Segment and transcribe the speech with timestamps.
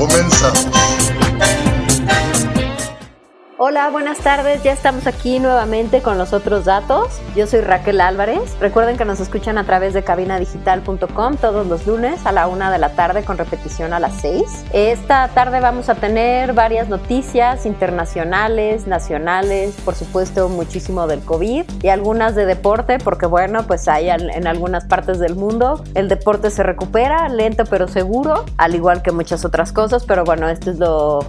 [0.00, 0.69] Comenzamos.
[3.88, 4.62] Buenas tardes.
[4.62, 7.18] Ya estamos aquí nuevamente con los otros datos.
[7.34, 8.54] Yo soy Raquel Álvarez.
[8.60, 12.78] Recuerden que nos escuchan a través de cabinadigital.com todos los lunes a la una de
[12.78, 14.64] la tarde con repetición a las seis.
[14.72, 21.88] Esta tarde vamos a tener varias noticias internacionales, nacionales, por supuesto muchísimo del COVID y
[21.88, 26.62] algunas de deporte, porque bueno, pues hay en algunas partes del mundo el deporte se
[26.62, 31.20] recupera lento pero seguro, al igual que muchas otras cosas, pero bueno, esto es lo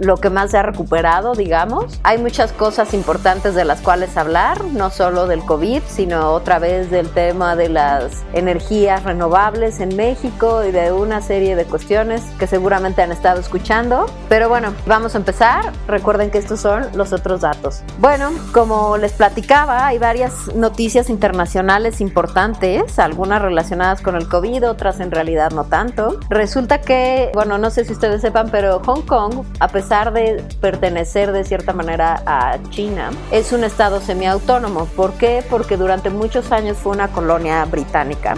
[0.00, 2.00] lo que más se ha recuperado, digamos.
[2.02, 6.90] Hay muchas cosas importantes de las cuales hablar, no solo del COVID, sino otra vez
[6.90, 12.46] del tema de las energías renovables en México y de una serie de cuestiones que
[12.46, 14.06] seguramente han estado escuchando.
[14.28, 15.72] Pero bueno, vamos a empezar.
[15.86, 17.82] Recuerden que estos son los otros datos.
[17.98, 25.00] Bueno, como les platicaba, hay varias noticias internacionales importantes, algunas relacionadas con el COVID, otras
[25.00, 26.18] en realidad no tanto.
[26.28, 30.44] Resulta que, bueno, no sé si ustedes sepan, pero Hong Kong, a pesar pesar de
[30.60, 34.86] pertenecer de cierta manera a China, es un estado semiautónomo.
[34.86, 35.44] ¿Por qué?
[35.50, 38.36] Porque durante muchos años fue una colonia británica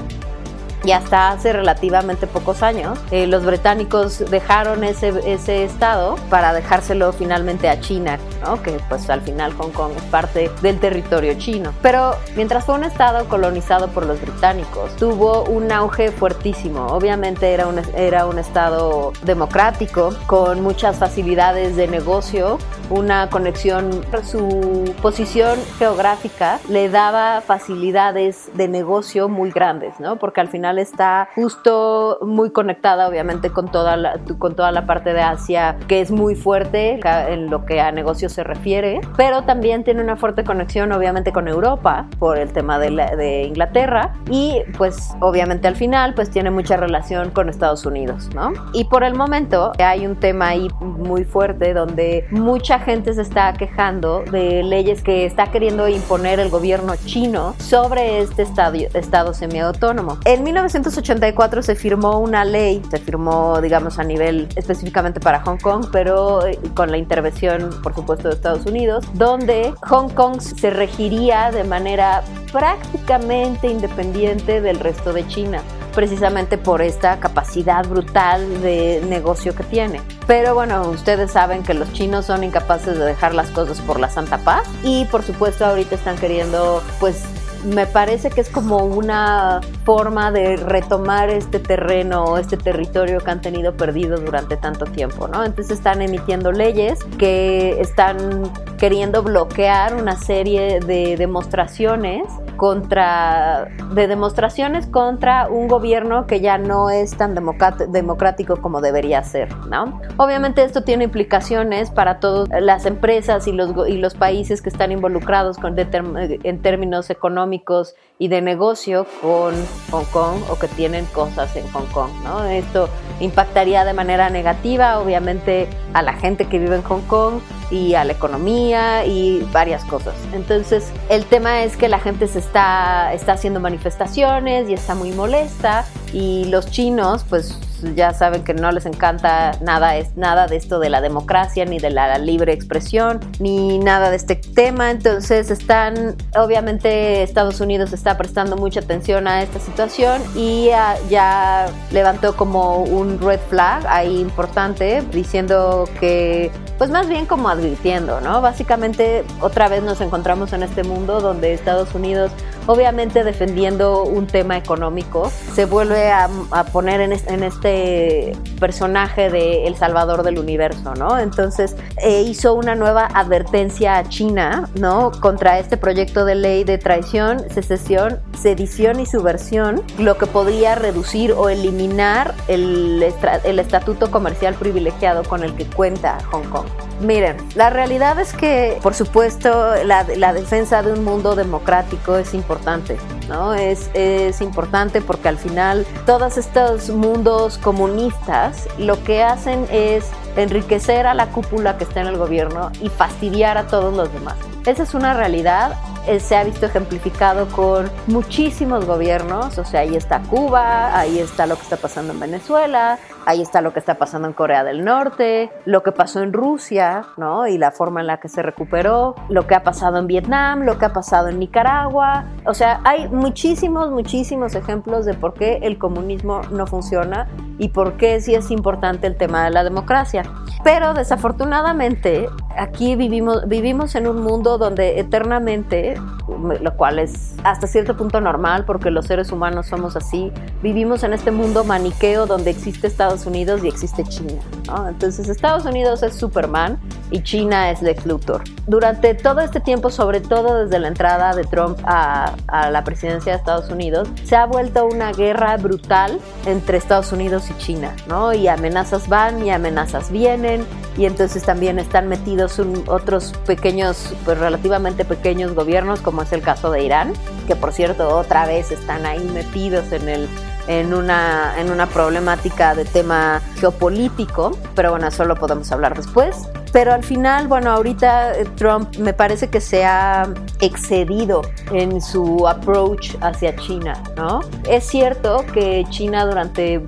[0.84, 7.12] y hasta hace relativamente pocos años eh, los británicos dejaron ese, ese estado para dejárselo
[7.12, 8.62] finalmente a China, ¿no?
[8.62, 11.72] que pues al final Hong Kong es parte del territorio chino.
[11.82, 16.86] Pero mientras fue un estado colonizado por los británicos, tuvo un auge fuertísimo.
[16.86, 22.58] Obviamente era un, era un estado democrático con muchas facilidades de negocio,
[22.90, 30.16] una conexión, su posición geográfica le daba facilidades de negocio muy grandes, ¿no?
[30.16, 35.12] porque al final está justo muy conectada obviamente con toda la, con toda la parte
[35.12, 39.84] de Asia que es muy fuerte en lo que a negocios se refiere, pero también
[39.84, 45.66] tiene una fuerte conexión obviamente con Europa por el tema de, Inglaterra y pues obviamente
[45.68, 48.52] al final pues tiene mucha relación con Estados Unidos, ¿no?
[48.72, 53.52] Y por el momento hay un tema ahí muy fuerte donde mucha gente se está
[53.54, 60.18] quejando de leyes que está queriendo imponer el gobierno chino sobre este estadio, estado semiautónomo.
[60.24, 65.88] En 1984 se firmó una ley, se firmó, digamos, a nivel específicamente para Hong Kong,
[65.92, 71.50] pero eh, con la intervención, por supuesto, de Estados Unidos, donde Hong Kong se regiría
[71.50, 75.60] de manera prácticamente independiente del resto de China
[75.94, 80.00] precisamente por esta capacidad brutal de negocio que tiene.
[80.26, 84.10] Pero bueno, ustedes saben que los chinos son incapaces de dejar las cosas por la
[84.10, 87.22] santa paz y por supuesto ahorita están queriendo pues
[87.64, 93.40] me parece que es como una forma de retomar este terreno, este territorio que han
[93.40, 95.44] tenido perdido durante tanto tiempo, ¿no?
[95.44, 98.52] Entonces están emitiendo leyes que están
[98.84, 102.22] queriendo bloquear una serie de demostraciones
[102.58, 109.48] contra de demostraciones contra un gobierno que ya no es tan democrático como debería ser,
[109.70, 110.02] ¿no?
[110.18, 114.92] Obviamente esto tiene implicaciones para todas las empresas y los, y los países que están
[114.92, 119.54] involucrados con, en términos económicos y de negocio con
[119.90, 122.44] Hong Kong o que tienen cosas en Hong Kong, ¿no?
[122.44, 122.90] Esto
[123.20, 127.40] impactaría de manera negativa, obviamente, a la gente que vive en Hong Kong
[127.74, 130.14] y a la economía y varias cosas.
[130.32, 135.10] Entonces, el tema es que la gente se está, está haciendo manifestaciones y está muy
[135.10, 137.58] molesta y los chinos, pues
[137.94, 141.78] ya saben que no les encanta nada, es, nada de esto de la democracia, ni
[141.78, 144.90] de la libre expresión, ni nada de este tema.
[144.90, 150.70] Entonces están, obviamente Estados Unidos está prestando mucha atención a esta situación y
[151.08, 158.20] ya levantó como un red flag ahí importante, diciendo que, pues más bien como advirtiendo,
[158.20, 158.40] ¿no?
[158.40, 162.30] Básicamente otra vez nos encontramos en este mundo donde Estados Unidos
[162.66, 166.28] obviamente defendiendo un tema económico, se vuelve a,
[166.72, 171.18] poner en, este personaje de El Salvador del Universo, ¿no?
[171.18, 175.10] Entonces eh, hizo una nueva advertencia a China, ¿no?
[175.20, 181.32] Contra este proyecto de ley de traición, secesión, sedición y subversión, lo que podría reducir
[181.32, 183.04] o eliminar el,
[183.44, 186.66] el estatuto comercial privilegiado con el que cuenta Hong Kong.
[187.00, 192.96] Miren, la realidad es que, por supuesto, la, defensa de un mundo democrático es importante,
[193.28, 193.54] ¿no?
[193.54, 200.06] Es, es importante porque al final todos estos mundos comunistas lo que hacen es
[200.36, 204.36] enriquecer a la cúpula que está en el gobierno y fastidiar a todos los demás.
[204.66, 205.76] Esa es una realidad
[206.06, 211.46] eh, se ha visto ejemplificado con muchísimos gobiernos, o sea, ahí está Cuba, ahí está
[211.46, 214.84] lo que está pasando en Venezuela, ahí está lo que está pasando en Corea del
[214.84, 217.46] Norte, lo que pasó en Rusia, ¿no?
[217.46, 220.78] Y la forma en la que se recuperó, lo que ha pasado en Vietnam, lo
[220.78, 225.78] que ha pasado en Nicaragua, o sea, hay muchísimos, muchísimos ejemplos de por qué el
[225.78, 227.28] comunismo no funciona
[227.58, 230.24] y por qué sí es importante el tema de la democracia.
[230.62, 235.94] Pero desafortunadamente aquí vivimos, vivimos en un mundo donde eternamente,
[236.28, 240.32] lo cual es hasta cierto punto normal porque los seres humanos somos así,
[240.62, 244.40] vivimos en este mundo maniqueo donde existe Estados Unidos y existe China.
[244.88, 246.78] Entonces Estados Unidos es Superman
[247.10, 248.42] y China es Lex Luthor.
[248.66, 253.32] Durante todo este tiempo, sobre todo desde la entrada de Trump a, a la presidencia
[253.32, 258.32] de Estados Unidos, se ha vuelto una guerra brutal entre Estados Unidos y China, ¿no?
[258.32, 260.66] Y amenazas van y amenazas vienen
[260.96, 266.70] y entonces también están metidos otros pequeños, pues relativamente pequeños gobiernos, como es el caso
[266.70, 267.12] de Irán,
[267.46, 270.28] que por cierto otra vez están ahí metidos en el
[270.66, 276.48] en una, en una problemática de tema geopolítico, pero bueno, eso lo podemos hablar después.
[276.72, 280.28] Pero al final, bueno, ahorita eh, Trump me parece que se ha
[280.60, 284.40] excedido en su approach hacia China, ¿no?
[284.68, 286.82] Es cierto que China durante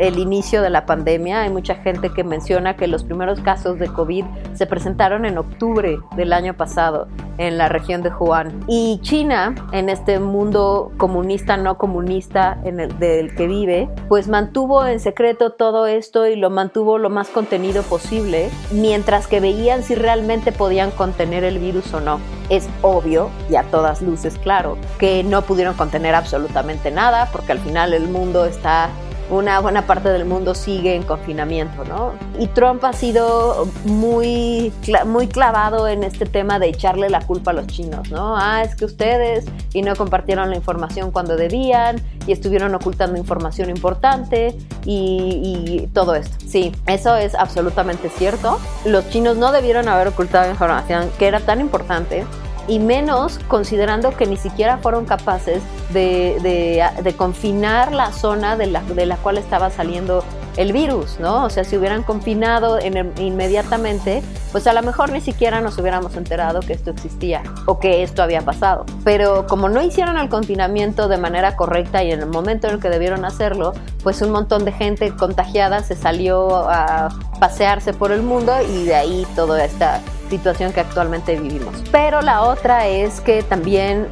[0.00, 1.42] el inicio de la pandemia.
[1.42, 4.24] Hay mucha gente que menciona que los primeros casos de COVID
[4.54, 7.06] se presentaron en octubre del año pasado
[7.36, 8.64] en la región de Wuhan.
[8.66, 14.86] Y China, en este mundo comunista, no comunista en el, del que vive, pues mantuvo
[14.86, 19.94] en secreto todo esto y lo mantuvo lo más contenido posible, mientras que veían si
[19.94, 22.20] realmente podían contener el virus o no.
[22.48, 27.58] Es obvio, y a todas luces claro, que no pudieron contener absolutamente nada, porque al
[27.58, 28.90] final el mundo está
[29.30, 32.12] una buena parte del mundo sigue en confinamiento, ¿no?
[32.38, 34.72] Y Trump ha sido muy,
[35.06, 38.36] muy clavado en este tema de echarle la culpa a los chinos, ¿no?
[38.36, 43.70] Ah, es que ustedes y no compartieron la información cuando debían y estuvieron ocultando información
[43.70, 46.36] importante y, y todo esto.
[46.46, 48.58] Sí, eso es absolutamente cierto.
[48.84, 52.24] Los chinos no debieron haber ocultado información que era tan importante
[52.68, 55.62] y menos considerando que ni siquiera fueron capaces
[55.92, 60.24] de, de, confinar la zona de la, de la, cual estaba saliendo
[60.56, 61.44] el virus, ¿no?
[61.44, 66.16] O sea, si hubieran confinado en inmediatamente, pues a lo mejor ni siquiera nos hubiéramos
[66.16, 68.84] enterado que esto existía o que esto había pasado.
[69.04, 72.80] Pero como no hicieron el confinamiento de manera correcta y en el momento en el
[72.80, 77.08] que debieron hacerlo, pues un montón de gente contagiada se salió a
[77.38, 81.74] pasearse por el mundo y de ahí toda esta situación que actualmente vivimos.
[81.90, 84.06] Pero la otra es que también,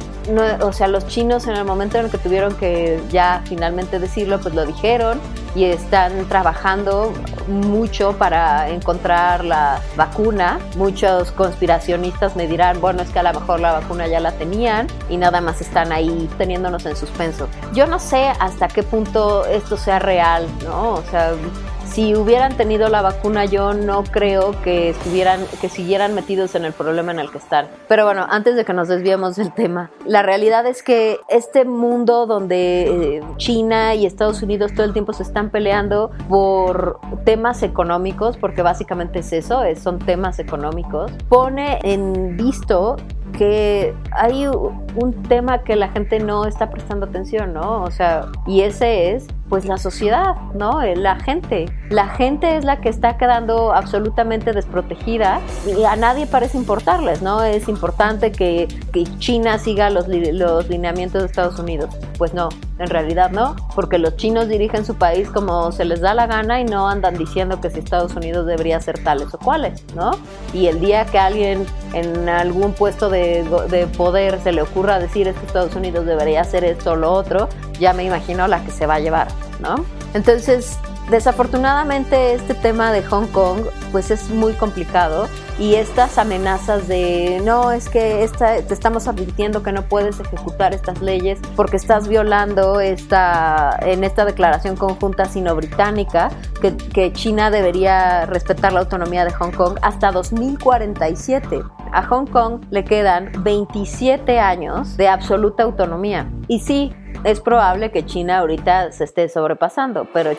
[0.61, 4.39] o sea, los chinos en el momento en el que tuvieron que ya finalmente decirlo,
[4.39, 5.19] pues lo dijeron
[5.55, 7.13] y están trabajando
[7.47, 10.59] mucho para encontrar la vacuna.
[10.75, 14.87] Muchos conspiracionistas me dirán, bueno, es que a lo mejor la vacuna ya la tenían
[15.09, 17.47] y nada más están ahí teniéndonos en suspenso.
[17.73, 20.93] Yo no sé hasta qué punto esto sea real, ¿no?
[20.93, 21.33] O sea,
[21.91, 26.73] si hubieran tenido la vacuna yo no creo que estuvieran que siguieran metidos en el
[26.73, 27.67] problema en el que están.
[27.87, 32.25] Pero bueno, antes de que nos desviemos del tema, la realidad es que este mundo
[32.25, 38.37] donde eh, China y Estados Unidos todo el tiempo se están peleando por temas económicos,
[38.37, 42.97] porque básicamente es eso, son temas económicos, pone en visto
[43.31, 47.83] que hay un tema que la gente no está prestando atención, ¿no?
[47.83, 50.81] O sea, y ese es pues la sociedad, ¿no?
[50.81, 51.65] Eh, la gente.
[51.89, 57.43] La gente es la que está quedando absolutamente desprotegida y a nadie parece importarles, ¿no?
[57.43, 61.89] Es importante que, que China siga los, los lineamientos de Estados Unidos.
[62.19, 66.13] Pues no, en realidad no, porque los chinos dirigen su país como se les da
[66.13, 69.83] la gana y no andan diciendo que si Estados Unidos debería ser tales o cuales,
[69.95, 70.11] ¿no?
[70.53, 73.18] Y el día que alguien en algún puesto de,
[73.69, 77.49] de poder se le ocurra decir que Estados Unidos debería hacer esto o lo otro,
[77.79, 79.27] ya me imagino la que se va a llevar,
[79.59, 79.85] ¿no?
[80.13, 80.77] Entonces,
[81.09, 83.61] desafortunadamente este tema de Hong Kong
[83.91, 89.71] pues es muy complicado y estas amenazas de no es que te estamos advirtiendo que
[89.71, 96.29] no puedes ejecutar estas leyes porque estás violando esta en esta declaración conjunta sino-británica
[96.61, 102.61] que, que China debería respetar la autonomía de Hong Kong hasta 2047 a Hong Kong
[102.69, 106.31] le quedan 27 años de absoluta autonomía.
[106.47, 110.31] Y sí, es probable que China ahorita se esté sobrepasando, pero,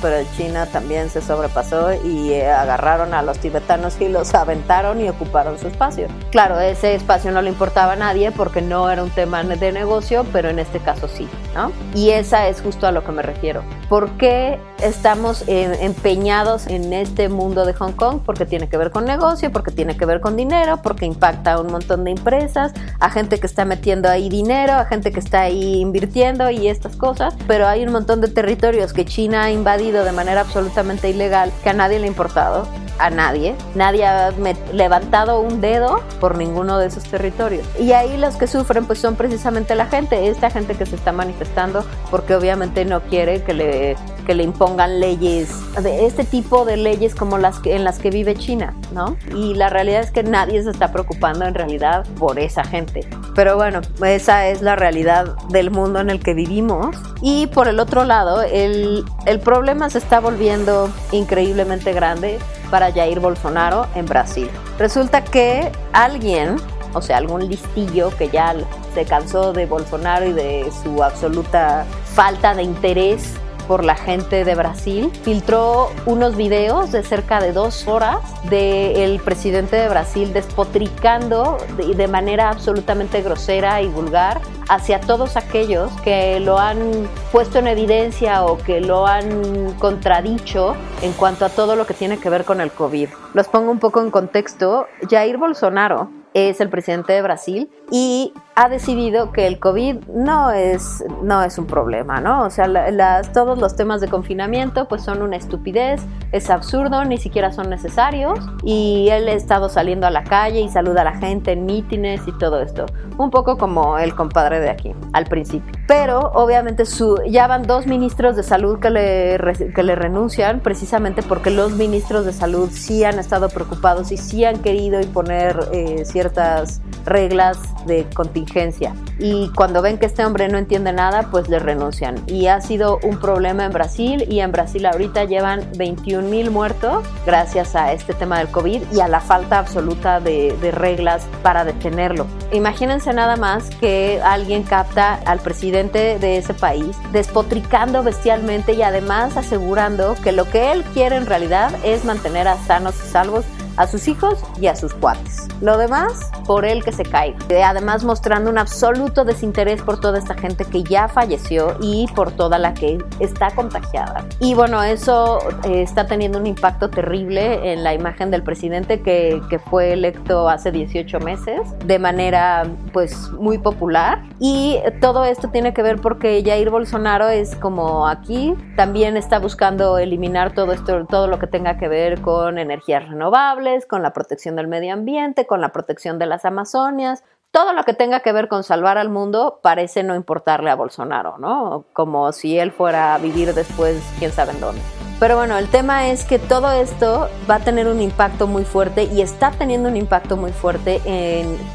[0.00, 5.08] pero China también se sobrepasó y eh, agarraron a los tibetanos y los aventaron y
[5.08, 6.08] ocuparon su espacio.
[6.30, 10.26] Claro, ese espacio no le importaba a nadie porque no era un tema de negocio,
[10.32, 11.72] pero en este caso sí, ¿no?
[11.94, 13.62] Y esa es justo a lo que me refiero.
[13.88, 18.90] ¿Por qué estamos eh, empeñados en este mundo de Hong Kong porque tiene que ver
[18.90, 22.72] con negocio, porque tiene que ver con dinero, porque impacta a un montón de empresas,
[22.98, 26.96] a gente que está metiendo ahí dinero, a gente que está ahí invirtiendo y estas
[26.96, 31.52] cosas, pero hay un montón de territorios que China ha invadido de manera absolutamente ilegal
[31.62, 32.66] que a nadie le ha importado
[33.02, 33.54] a nadie.
[33.74, 34.32] Nadie ha
[34.72, 37.66] levantado un dedo por ninguno de esos territorios.
[37.78, 41.12] Y ahí los que sufren pues son precisamente la gente, esta gente que se está
[41.12, 45.48] manifestando porque obviamente no quiere que le, que le impongan leyes,
[45.82, 49.16] de este tipo de leyes como las que, en las que vive China, ¿no?
[49.34, 53.06] Y la realidad es que nadie se está preocupando en realidad por esa gente.
[53.34, 56.96] Pero bueno, esa es la realidad del mundo en el que vivimos.
[57.20, 62.38] Y por el otro lado, el, el problema se está volviendo increíblemente grande
[62.72, 64.48] para Jair Bolsonaro en Brasil.
[64.78, 66.56] Resulta que alguien,
[66.94, 68.56] o sea, algún listillo que ya
[68.94, 73.34] se cansó de Bolsonaro y de su absoluta falta de interés
[73.66, 79.76] por la gente de Brasil, filtró unos videos de cerca de dos horas del presidente
[79.76, 86.58] de Brasil despotricando de, de manera absolutamente grosera y vulgar hacia todos aquellos que lo
[86.58, 91.94] han puesto en evidencia o que lo han contradicho en cuanto a todo lo que
[91.94, 93.08] tiene que ver con el COVID.
[93.34, 94.86] Los pongo un poco en contexto.
[95.08, 101.04] Jair Bolsonaro es el presidente de Brasil y ha decidido que el COVID no es,
[101.22, 102.44] no es un problema, ¿no?
[102.44, 107.18] O sea, las, todos los temas de confinamiento pues son una estupidez, es absurdo, ni
[107.18, 111.14] siquiera son necesarios y él ha estado saliendo a la calle y saluda a la
[111.14, 112.86] gente en mítines y todo esto.
[113.18, 115.81] Un poco como el compadre de aquí, al principio.
[115.92, 121.22] Pero obviamente su, ya van dos ministros de salud que le, que le renuncian precisamente
[121.22, 126.06] porque los ministros de salud sí han estado preocupados y sí han querido imponer eh,
[126.06, 128.94] ciertas reglas de contingencia.
[129.18, 132.16] Y cuando ven que este hombre no entiende nada, pues le renuncian.
[132.26, 137.04] Y ha sido un problema en Brasil y en Brasil ahorita llevan 21 mil muertos
[137.26, 141.64] gracias a este tema del COVID y a la falta absoluta de, de reglas para
[141.64, 142.26] detenerlo.
[142.52, 149.36] Imagínense nada más que alguien capta al presidente de ese país despotricando bestialmente y además
[149.36, 153.44] asegurando que lo que él quiere en realidad es mantener a sanos y salvos
[153.76, 155.48] a sus hijos y a sus cuates.
[155.60, 157.38] Lo demás, por él que se caiga.
[157.64, 162.58] Además mostrando un absoluto desinterés por toda esta gente que ya falleció y por toda
[162.58, 164.24] la que está contagiada.
[164.40, 169.40] Y bueno, eso eh, está teniendo un impacto terrible en la imagen del presidente que,
[169.48, 174.22] que fue electo hace 18 meses de manera pues muy popular.
[174.38, 179.98] Y todo esto tiene que ver porque Jair Bolsonaro es como aquí, también está buscando
[179.98, 184.56] eliminar todo esto, todo lo que tenga que ver con energías renovables con la protección
[184.56, 188.48] del medio ambiente, con la protección de las Amazonias, todo lo que tenga que ver
[188.48, 191.84] con salvar al mundo parece no importarle a Bolsonaro, ¿no?
[191.92, 194.80] Como si él fuera a vivir después quién sabe dónde.
[195.20, 199.04] Pero bueno, el tema es que todo esto va a tener un impacto muy fuerte
[199.04, 201.00] y está teniendo un impacto muy fuerte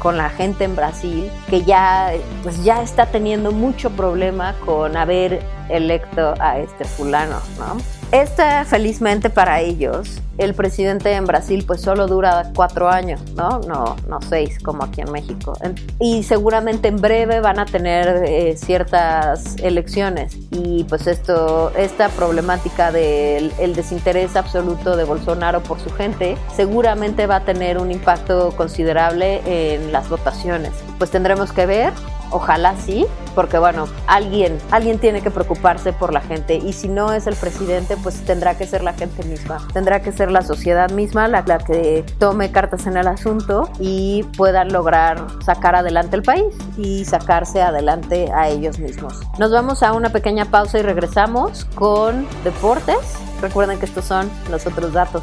[0.00, 5.42] con la gente en Brasil, que ya, pues ya está teniendo mucho problema con haber
[5.68, 7.76] electo a este fulano, ¿no?
[8.10, 13.60] Este, felizmente para ellos, el presidente en Brasil pues solo dura cuatro años, ¿no?
[13.60, 15.52] No, no seis como aquí en México.
[16.00, 20.38] Y seguramente en breve van a tener eh, ciertas elecciones.
[20.50, 27.26] Y pues esto, esta problemática del el desinterés absoluto de Bolsonaro por su gente, seguramente
[27.26, 29.42] va a tener un impacto considerable
[29.74, 30.72] en las votaciones.
[30.98, 31.92] Pues tendremos que ver
[32.30, 37.12] Ojalá sí, porque bueno, alguien, alguien tiene que preocuparse por la gente y si no
[37.12, 40.90] es el presidente, pues tendrá que ser la gente misma, tendrá que ser la sociedad
[40.90, 46.22] misma la, la que tome cartas en el asunto y puedan lograr sacar adelante el
[46.22, 49.20] país y sacarse adelante a ellos mismos.
[49.38, 52.96] Nos vamos a una pequeña pausa y regresamos con deportes.
[53.40, 55.22] Recuerden que estos son los otros datos.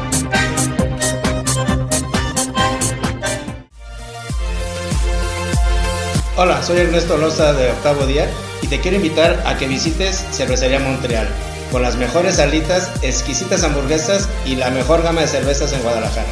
[6.43, 8.27] Hola, soy Ernesto Loza de Octavo Día
[8.63, 11.29] y te quiero invitar a que visites Cervecería Montreal,
[11.71, 16.25] con las mejores alitas, exquisitas hamburguesas y la mejor gama de cervezas en Guadalajara.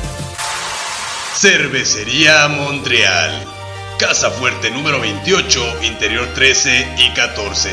[1.35, 3.45] Cervecería Montreal,
[3.99, 7.69] Casa Fuerte número 28, Interior 13 y 14.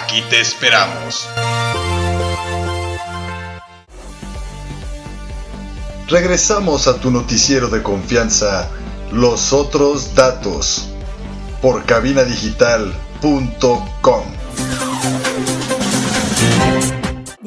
[0.00, 1.28] Aquí te esperamos.
[6.06, 8.68] Regresamos a tu noticiero de confianza,
[9.10, 10.90] Los Otros Datos,
[11.60, 14.37] por cabinadigital.com.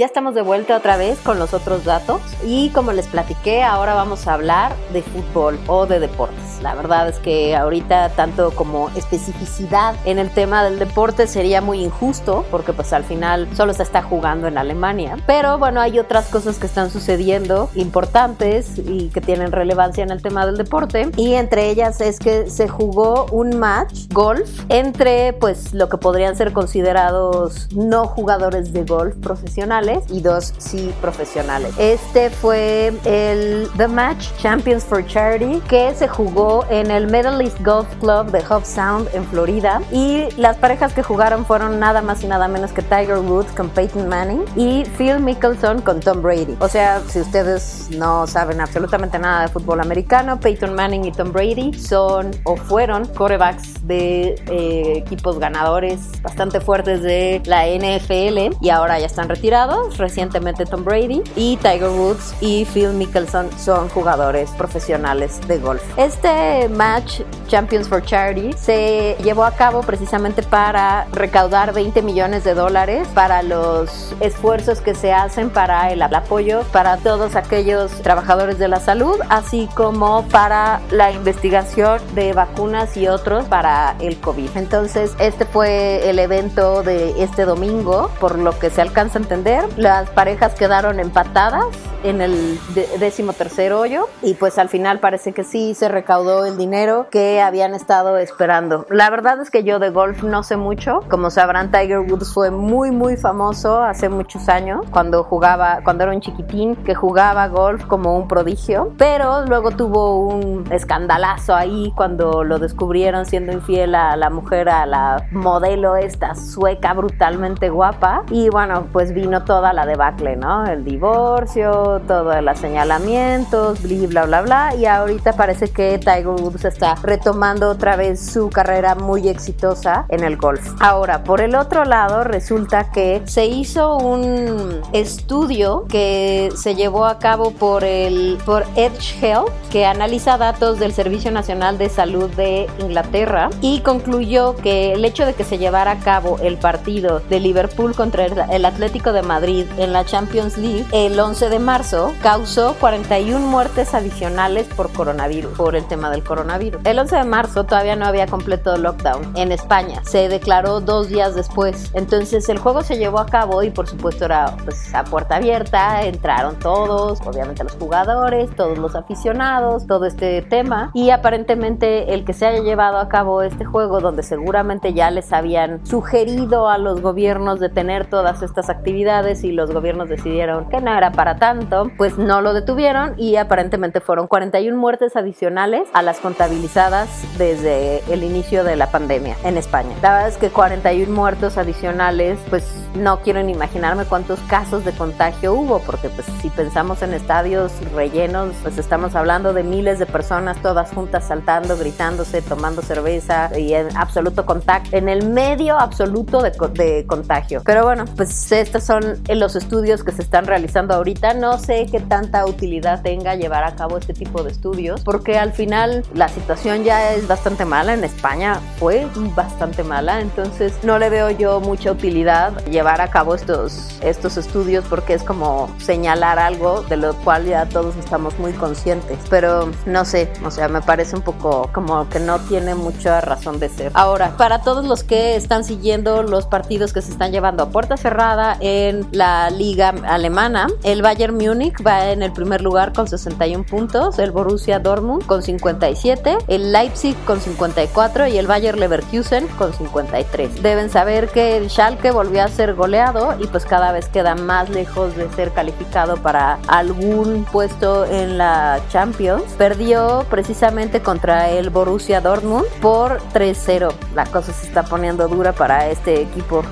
[0.02, 3.94] Ya estamos de vuelta otra vez con los otros datos y como les platiqué, ahora
[3.94, 6.60] vamos a hablar de fútbol o de deportes.
[6.64, 11.84] La verdad es que ahorita tanto como especificidad en el tema del deporte sería muy
[11.84, 15.18] injusto porque pues al final solo se está jugando en Alemania.
[15.28, 20.24] Pero bueno, hay otras cosas que están sucediendo importantes y que tienen relevancia en el
[20.24, 25.76] tema del deporte y entre ellas es que se jugó un match golf entre pues
[25.76, 31.74] lo que podrían ser considerados no jugadores de golf profesionales y dos sí profesionales.
[31.78, 37.60] Este fue el The Match Champions for Charity que se jugó en el Middle East
[37.62, 42.24] Golf Club de Hope Sound en Florida y las parejas que jugaron fueron nada más
[42.24, 46.56] y nada menos que Tiger Woods con Peyton Manning y Phil Mickelson con Tom Brady.
[46.60, 51.32] O sea, si ustedes no saben absolutamente nada de fútbol americano, Peyton Manning y Tom
[51.32, 58.70] Brady son o fueron quarterbacks de eh, equipos ganadores bastante fuertes de la NFL y
[58.70, 59.81] ahora ya están retirados.
[59.98, 65.82] Recientemente Tom Brady y Tiger Woods y Phil Mickelson son jugadores profesionales de golf.
[65.98, 72.54] Este match Champions for Charity se llevó a cabo precisamente para recaudar 20 millones de
[72.54, 78.68] dólares para los esfuerzos que se hacen para el apoyo para todos aquellos trabajadores de
[78.68, 84.50] la salud, así como para la investigación de vacunas y otros para el COVID.
[84.56, 89.66] Entonces, este fue el evento de este domingo, por lo que se alcanza a entender.
[89.78, 91.66] Las parejas quedaron empatadas
[92.04, 92.60] en el
[93.00, 97.42] décimo tercer hoyo y pues al final parece que sí se recaudó el dinero que
[97.42, 98.86] habían estado esperando.
[98.90, 101.02] La verdad es que yo de golf no sé mucho.
[101.10, 106.14] Como sabrán, Tiger Woods fue muy muy famoso hace muchos años cuando jugaba, cuando era
[106.14, 112.44] un chiquitín que jugaba golf como un prodigio, pero luego tuvo un escandalazo ahí cuando
[112.44, 118.50] lo descubrieron siendo infiel a la mujer, a la modelo esta sueca brutalmente guapa y
[118.50, 120.66] bueno, pues vino toda la debacle, ¿no?
[120.66, 126.96] El divorcio, todo los señalamientos, bla, bla, bla, y ahorita parece que Tiger Woods está
[127.04, 130.66] retomando otra vez su carrera muy exitosa en el golf.
[130.80, 137.20] Ahora, por el otro lado, resulta que se hizo un estudio que se llevó a
[137.20, 142.68] cabo por el por Edge Health, que analiza datos del Servicio Nacional de Salud de
[142.80, 147.42] Inglaterra y concluyó que el hecho de que se llevara a cabo el partido de
[147.42, 152.76] Liverpool contra el Atlético de Madrid en la Champions League el 11 de marzo causó
[152.80, 156.82] 41 muertes adicionales por coronavirus, por el tema del coronavirus.
[156.86, 160.02] El 11 de marzo todavía no había completo lockdown en España.
[160.04, 161.90] Se declaró dos días después.
[161.96, 166.04] Entonces el juego se llevó a cabo y por supuesto era pues, a puerta abierta.
[166.04, 170.92] Entraron todos, obviamente los jugadores, todos los aficionados, todo este tema.
[170.94, 175.34] Y aparentemente el que se haya llevado a cabo este juego, donde seguramente ya les
[175.34, 180.82] habían sugerido a los gobiernos de tener todas estas actividades y los gobiernos decidieron que
[180.82, 186.02] no era para tanto pues no lo detuvieron y aparentemente fueron 41 muertes adicionales a
[186.02, 189.90] las contabilizadas desde el inicio de la pandemia en España.
[190.02, 192.64] La verdad es que 41 muertos adicionales, pues
[192.96, 197.72] no quiero ni imaginarme cuántos casos de contagio hubo, porque pues si pensamos en estadios
[197.94, 203.74] rellenos, pues estamos hablando de miles de personas todas juntas saltando, gritándose, tomando cerveza y
[203.74, 207.62] en absoluto contacto, en el medio absoluto de, contagio.
[207.66, 211.34] Pero bueno, pues estos son los estudios que se están realizando ahorita.
[211.34, 215.54] No sé qué tanta utilidad tenga llevar a cabo este tipo de estudios, porque al
[215.54, 217.94] final la situación ya es bastante mala.
[217.94, 223.36] En España fue bastante mala, entonces no le veo yo mucha utilidad llevar a cabo
[223.36, 228.54] estos, estos estudios porque es como señalar algo de lo cual ya todos estamos muy
[228.54, 229.18] conscientes.
[229.30, 233.60] Pero no sé, o sea, me parece un poco como que no tiene mucha razón
[233.60, 233.92] de ser.
[233.94, 237.98] Ahora, para todos los que están siguiendo los partidos que se están llevando a puerta
[237.98, 240.68] cerrada en la liga alemana.
[240.84, 245.42] El Bayern Múnich va en el primer lugar con 61 puntos, el Borussia Dortmund con
[245.42, 250.62] 57, el Leipzig con 54 y el Bayern Leverkusen con 53.
[250.62, 254.70] Deben saber que el Schalke volvió a ser goleado y pues cada vez queda más
[254.70, 259.44] lejos de ser calificado para algún puesto en la Champions.
[259.58, 263.92] Perdió precisamente contra el Borussia Dortmund por 3-0.
[264.16, 266.64] La cosa se está poniendo dura para este equipo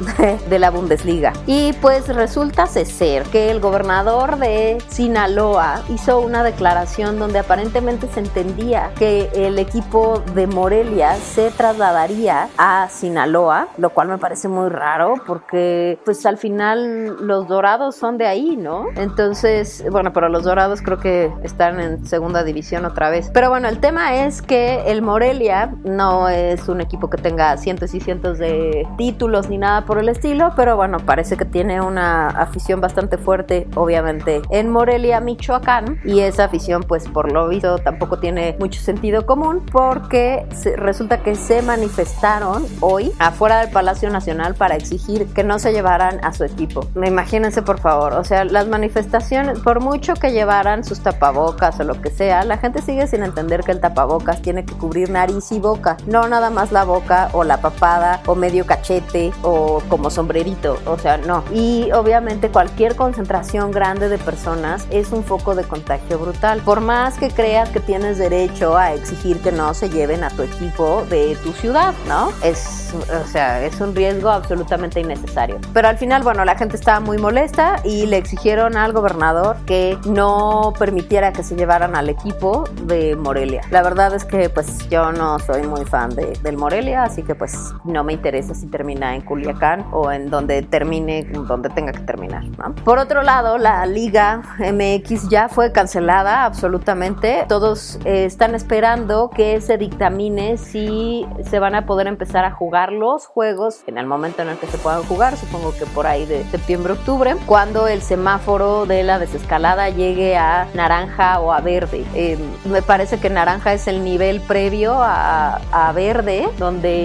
[0.50, 1.34] de la Bundesliga.
[1.46, 8.20] Y pues resulta ser que el gobernador de Sinaloa hizo una declaración donde aparentemente se
[8.20, 14.70] entendía que el equipo de Morelia se trasladaría a Sinaloa, lo cual me parece muy
[14.70, 18.86] raro porque pues al final los dorados son de ahí, ¿no?
[18.96, 23.30] Entonces, bueno, pero los dorados creo que están en segunda división otra vez.
[23.34, 27.94] Pero bueno, el tema es que el Morelia no es un equipo que tenga cientos
[27.94, 32.28] y cientos de títulos ni nada por el estilo, pero bueno, parece que tiene una
[32.28, 38.20] afición bastante fuerte, obviamente, en Morelia, Michoacán, y esa afición, pues por lo visto, tampoco
[38.20, 40.46] tiene mucho sentido común porque
[40.78, 46.24] resulta que se manifestaron hoy afuera del Palacio Nacional para exigir que no se llevaran
[46.24, 46.86] a su equipo.
[46.96, 52.02] Imagínense, por favor, o sea, las manifestaciones, por mucho que llevaran sus tapabocas o lo
[52.02, 55.60] que sea, la gente sigue sin entender que el tapabocas tiene que cubrir nariz y
[55.60, 60.80] boca, no nada más la boca o la papada o medio cachete o como sombrerito,
[60.86, 61.44] o sea, no.
[61.54, 66.62] Y obviamente cualquier concentración grande de personas es un foco de contagio brutal.
[66.62, 70.44] Por más que creas que tienes derecho a exigir que no se lleven a tu
[70.44, 72.32] equipo de tu ciudad, ¿no?
[72.44, 75.60] Es, o sea, es un riesgo absolutamente innecesario.
[75.74, 79.98] Pero al final, bueno, la gente estaba muy molesta y le exigieron al gobernador que
[80.06, 83.62] no permitiera que se llevaran al equipo de Morelia.
[83.72, 87.36] La verdad es que pues yo no soy muy fan de, del Morelia, así que
[87.36, 92.02] pues no me interesa si termina en Culiacán o en donde termine, donde tenga que
[92.02, 92.44] terminar.
[92.86, 97.46] Por otro lado, la Liga MX ya fue cancelada absolutamente.
[97.48, 102.92] Todos eh, están esperando que se dictamine si se van a poder empezar a jugar
[102.92, 106.26] los juegos en el momento en el que se puedan jugar, supongo que por ahí
[106.26, 112.06] de septiembre-octubre, cuando el semáforo de la desescalada llegue a naranja o a verde.
[112.14, 116.99] Eh, me parece que naranja es el nivel previo a, a verde, donde,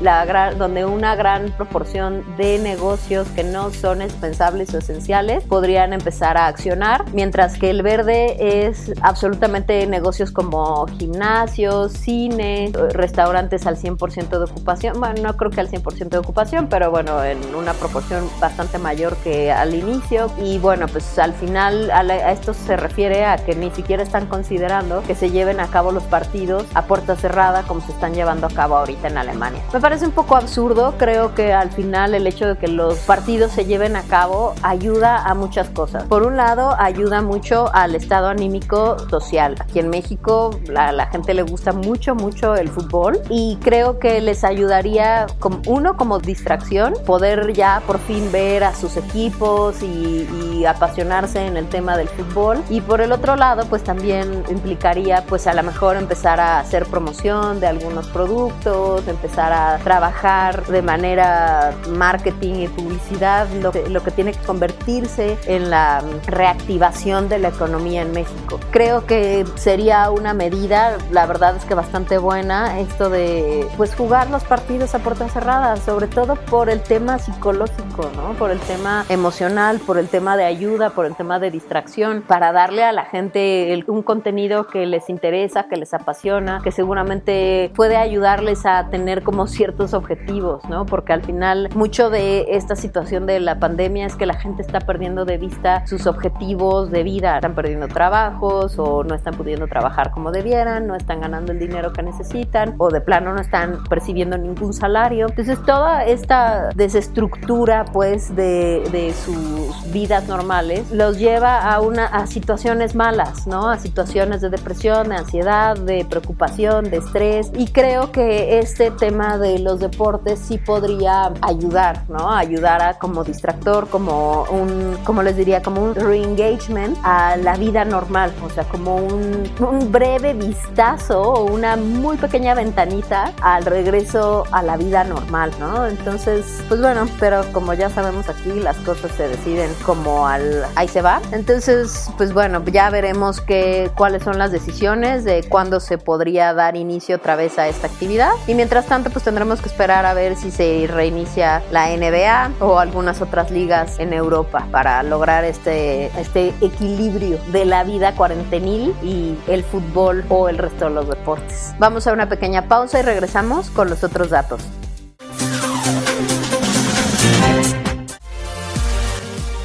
[0.00, 6.36] la, donde una gran proporción de negocios que no son indispensables o esenciales podrían empezar
[6.36, 14.28] a accionar, mientras que el verde es absolutamente negocios como gimnasios, cine, restaurantes al 100%
[14.28, 14.98] de ocupación.
[14.98, 19.16] Bueno, no creo que al 100% de ocupación, pero bueno, en una proporción bastante mayor
[19.18, 20.30] que al inicio.
[20.42, 24.26] Y bueno, pues al final a, a esto se refiere a que ni siquiera están
[24.26, 28.46] considerando que se lleven a cabo los partidos a puerta cerrada como se están llevando
[28.46, 29.39] a cabo ahorita en Alemania.
[29.72, 33.52] Me parece un poco absurdo, creo que al final el hecho de que los partidos
[33.52, 36.04] se lleven a cabo ayuda a muchas cosas.
[36.04, 39.56] Por un lado, ayuda mucho al estado anímico social.
[39.58, 44.20] Aquí en México la, la gente le gusta mucho, mucho el fútbol y creo que
[44.20, 50.28] les ayudaría, como, uno, como distracción, poder ya por fin ver a sus equipos y,
[50.52, 52.62] y apasionarse en el tema del fútbol.
[52.68, 56.84] Y por el otro lado, pues también implicaría pues a lo mejor empezar a hacer
[56.86, 64.02] promoción de algunos productos, empezar a trabajar de manera marketing y publicidad, lo que, lo
[64.02, 68.60] que tiene que convertirse en la reactivación de la economía en México.
[68.70, 74.30] Creo que sería una medida, la verdad es que bastante buena, esto de pues jugar
[74.30, 78.32] los partidos a puertas cerradas, sobre todo por el tema psicológico, ¿no?
[78.34, 82.52] Por el tema emocional, por el tema de ayuda, por el tema de distracción, para
[82.52, 87.70] darle a la gente el, un contenido que les interesa, que les apasiona, que seguramente
[87.74, 90.86] puede ayudarles a tener como ciertos objetivos, ¿no?
[90.86, 94.80] Porque al final mucho de esta situación de la pandemia es que la gente está
[94.80, 100.10] perdiendo de vista sus objetivos de vida, están perdiendo trabajos o no están pudiendo trabajar
[100.10, 104.38] como debieran, no están ganando el dinero que necesitan o de plano no están percibiendo
[104.38, 105.26] ningún salario.
[105.28, 112.26] Entonces toda esta desestructura pues de, de sus vidas normales los lleva a, una, a
[112.26, 113.68] situaciones malas, ¿no?
[113.68, 119.09] A situaciones de depresión, de ansiedad, de preocupación, de estrés y creo que este tema
[119.10, 122.32] de los deportes sí podría ayudar, ¿no?
[122.32, 127.84] Ayudar a como distractor, como un, como les diría, como un re-engagement a la vida
[127.84, 134.44] normal, o sea, como un, un breve vistazo o una muy pequeña ventanita al regreso
[134.52, 135.86] a la vida normal, ¿no?
[135.86, 140.86] Entonces, pues bueno, pero como ya sabemos aquí, las cosas se deciden como al ahí
[140.86, 141.20] se va.
[141.32, 146.76] Entonces, pues bueno, ya veremos que, cuáles son las decisiones de cuándo se podría dar
[146.76, 148.30] inicio otra vez a esta actividad.
[148.46, 152.80] Y mientras tanto, pues tendremos que esperar a ver si se reinicia la NBA o
[152.80, 159.36] algunas otras ligas en Europa para lograr este, este equilibrio de la vida cuarentenil y
[159.46, 161.72] el fútbol o el resto de los deportes.
[161.78, 164.60] Vamos a una pequeña pausa y regresamos con los otros datos.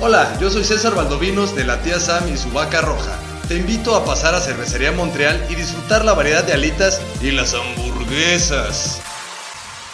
[0.02, 3.18] Hola, yo soy César Valdovinos de la tía Sam y su vaca roja.
[3.48, 7.56] Te invito a pasar a Cervecería Montreal y disfrutar la variedad de alitas y las
[7.56, 9.02] hamburguesas.